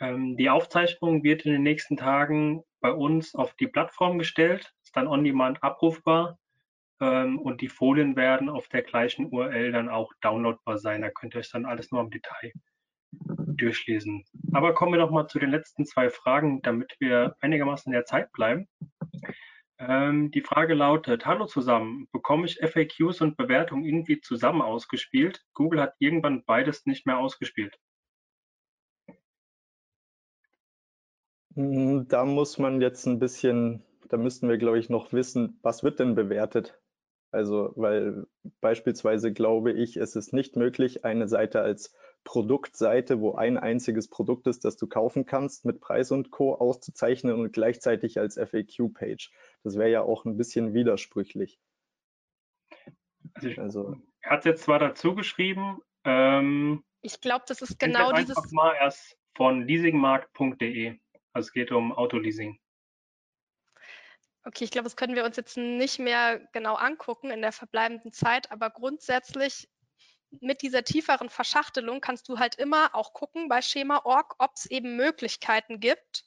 [0.00, 4.96] Ähm, die Aufzeichnung wird in den nächsten Tagen bei uns auf die Plattform gestellt, ist
[4.96, 6.40] dann on-demand abrufbar
[7.00, 11.02] ähm, und die Folien werden auf der gleichen URL dann auch downloadbar sein.
[11.02, 12.52] Da könnt ihr euch dann alles nur im Detail
[13.12, 14.24] durchlesen.
[14.52, 18.06] Aber kommen wir noch mal zu den letzten zwei Fragen, damit wir einigermaßen in der
[18.06, 18.66] Zeit bleiben.
[19.78, 25.44] Ähm, die Frage lautet, hallo zusammen, bekomme ich FAQs und Bewertungen irgendwie zusammen ausgespielt?
[25.52, 27.76] Google hat irgendwann beides nicht mehr ausgespielt.
[31.56, 35.82] Hm, da muss man jetzt ein bisschen, da müssten wir, glaube ich, noch wissen, was
[35.82, 36.80] wird denn bewertet?
[37.32, 38.26] Also, weil
[38.60, 41.92] beispielsweise glaube ich, es ist nicht möglich, eine Seite als
[42.24, 46.54] Produktseite, wo ein einziges Produkt ist, das du kaufen kannst, mit Preis und Co.
[46.54, 49.30] auszuzeichnen und gleichzeitig als FAQ-Page.
[49.62, 51.60] Das wäre ja auch ein bisschen widersprüchlich.
[53.34, 55.80] Also, ich, also er hat es jetzt zwar dazu geschrieben.
[56.04, 58.36] Ähm, ich glaube, das ist genau dieses.
[58.36, 60.98] Einfach mal erst von leasingmarkt.de.
[61.32, 62.58] Also es geht um Autoleasing.
[64.46, 68.12] Okay, ich glaube, das können wir uns jetzt nicht mehr genau angucken in der verbleibenden
[68.12, 69.68] Zeit, aber grundsätzlich
[70.40, 74.96] mit dieser tieferen Verschachtelung kannst du halt immer auch gucken bei Schema.org, ob es eben
[74.96, 76.24] Möglichkeiten gibt,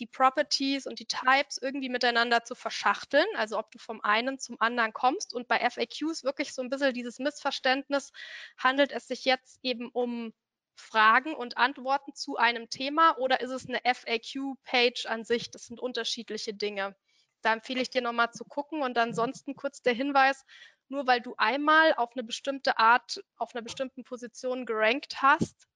[0.00, 4.56] die Properties und die Types irgendwie miteinander zu verschachteln, also ob du vom einen zum
[4.60, 5.34] anderen kommst.
[5.34, 8.12] Und bei FAQs wirklich so ein bisschen dieses Missverständnis,
[8.56, 10.32] handelt es sich jetzt eben um
[10.74, 15.50] Fragen und Antworten zu einem Thema oder ist es eine FAQ-Page an sich?
[15.50, 16.96] Das sind unterschiedliche Dinge.
[17.42, 20.44] Da empfehle ich dir nochmal zu gucken und ansonsten kurz der Hinweis,
[20.90, 25.68] nur weil du einmal auf eine bestimmte Art, auf einer bestimmten Position gerankt hast,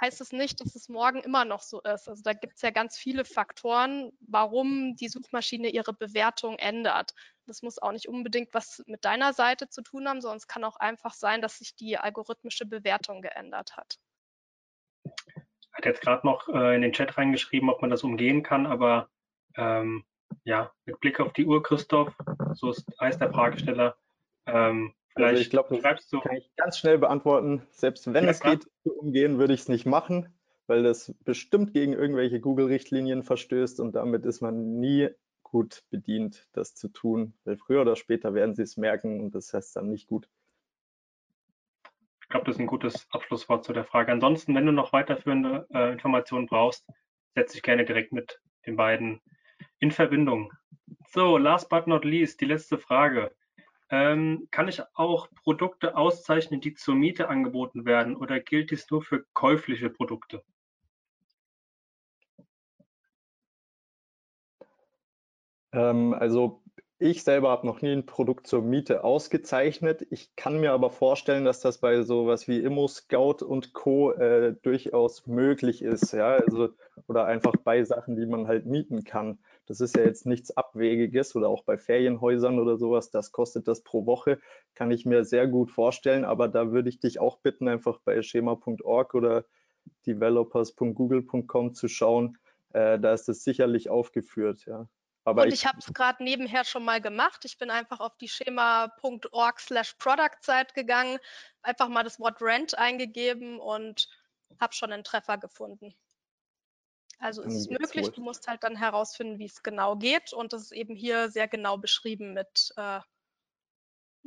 [0.00, 2.08] heißt es nicht, dass es morgen immer noch so ist.
[2.08, 7.14] Also da gibt es ja ganz viele Faktoren, warum die Suchmaschine ihre Bewertung ändert.
[7.46, 10.64] Das muss auch nicht unbedingt was mit deiner Seite zu tun haben, sondern es kann
[10.64, 13.98] auch einfach sein, dass sich die algorithmische Bewertung geändert hat.
[15.72, 19.08] Hat jetzt gerade noch äh, in den Chat reingeschrieben, ob man das umgehen kann, aber
[19.56, 20.04] ähm,
[20.44, 22.14] ja, mit Blick auf die Uhr, Christoph,
[22.54, 23.96] so ist, heißt der Fragesteller.
[24.46, 26.20] Ähm, also ich glaube, das du...
[26.20, 27.66] kann ich ganz schnell beantworten.
[27.70, 28.56] Selbst wenn ja, es klar.
[28.56, 30.32] geht zu umgehen, würde ich es nicht machen,
[30.66, 35.10] weil das bestimmt gegen irgendwelche Google-Richtlinien verstößt und damit ist man nie
[35.42, 39.52] gut bedient, das zu tun, weil früher oder später werden sie es merken und das
[39.52, 40.28] heißt dann nicht gut.
[42.28, 44.12] glaube, das ist ein gutes Abschlusswort zu der Frage.
[44.12, 46.86] Ansonsten, wenn du noch weiterführende äh, Informationen brauchst,
[47.34, 49.20] setze dich gerne direkt mit den beiden
[49.80, 50.52] in Verbindung.
[51.08, 53.34] So, last but not least, die letzte Frage.
[53.90, 59.02] Ähm, kann ich auch Produkte auszeichnen, die zur Miete angeboten werden oder gilt dies nur
[59.02, 60.44] für käufliche Produkte?
[65.72, 66.59] Ähm, also
[67.02, 70.06] ich selber habe noch nie ein Produkt zur Miete ausgezeichnet.
[70.10, 74.12] Ich kann mir aber vorstellen, dass das bei sowas wie Immo Scout und Co.
[74.12, 76.68] Äh, durchaus möglich ist, ja, also
[77.08, 79.38] oder einfach bei Sachen, die man halt mieten kann.
[79.64, 83.10] Das ist ja jetzt nichts Abwegiges oder auch bei Ferienhäusern oder sowas.
[83.10, 84.38] Das kostet das pro Woche,
[84.74, 86.26] kann ich mir sehr gut vorstellen.
[86.26, 89.46] Aber da würde ich dich auch bitten, einfach bei schema.org oder
[90.06, 92.36] developers.google.com zu schauen.
[92.74, 94.86] Äh, da ist es sicherlich aufgeführt, ja.
[95.30, 97.44] Aber und ich, ich habe es gerade nebenher schon mal gemacht.
[97.44, 101.18] Ich bin einfach auf die schema.org slash product Seite gegangen,
[101.62, 104.08] einfach mal das Wort Rent eingegeben und
[104.60, 105.94] habe schon einen Treffer gefunden.
[107.18, 108.12] Also es ist möglich, wohl.
[108.12, 111.48] du musst halt dann herausfinden, wie es genau geht und das ist eben hier sehr
[111.48, 113.00] genau beschrieben mit äh,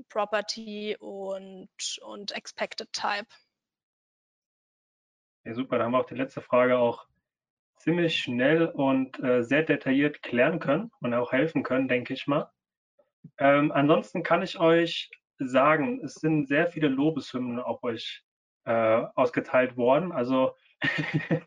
[0.10, 1.70] Property und,
[2.02, 3.28] und Expected Type.
[5.44, 7.08] Ja, super, da haben wir auch die letzte Frage auch
[7.84, 12.50] ziemlich schnell und äh, sehr detailliert klären können und auch helfen können, denke ich mal.
[13.38, 18.24] Ähm, ansonsten kann ich euch sagen, es sind sehr viele Lobeshymnen auf euch
[18.66, 20.14] äh, ausgeteilt worden.
[20.14, 20.56] Also,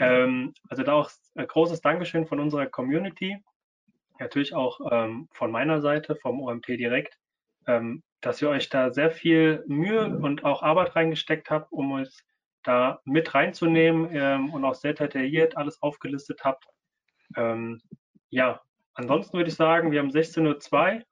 [0.00, 3.38] ähm, also da auch ein großes Dankeschön von unserer Community,
[4.18, 7.16] natürlich auch ähm, von meiner Seite, vom OMT direkt,
[7.68, 12.24] ähm, dass ihr euch da sehr viel Mühe und auch Arbeit reingesteckt habt, um uns
[12.66, 16.66] da mit reinzunehmen ähm, und auch sehr detailliert alles aufgelistet habt.
[17.36, 17.80] Ähm,
[18.30, 18.60] ja,
[18.94, 21.02] ansonsten würde ich sagen, wir haben 16.02 Uhr,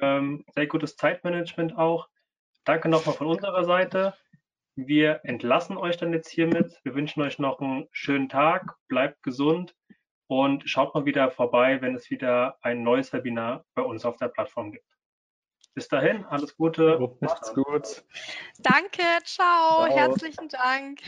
[0.00, 2.08] ähm, sehr gutes Zeitmanagement auch.
[2.64, 4.14] Danke nochmal von unserer Seite.
[4.76, 6.80] Wir entlassen euch dann jetzt hiermit.
[6.84, 9.74] Wir wünschen euch noch einen schönen Tag, bleibt gesund
[10.26, 14.28] und schaut mal wieder vorbei, wenn es wieder ein neues Webinar bei uns auf der
[14.28, 14.86] Plattform gibt.
[15.74, 16.98] Bis dahin, alles Gute.
[17.20, 18.04] Macht's gut.
[18.58, 19.86] Danke, ciao.
[19.86, 19.96] ciao.
[19.96, 21.00] Herzlichen Dank.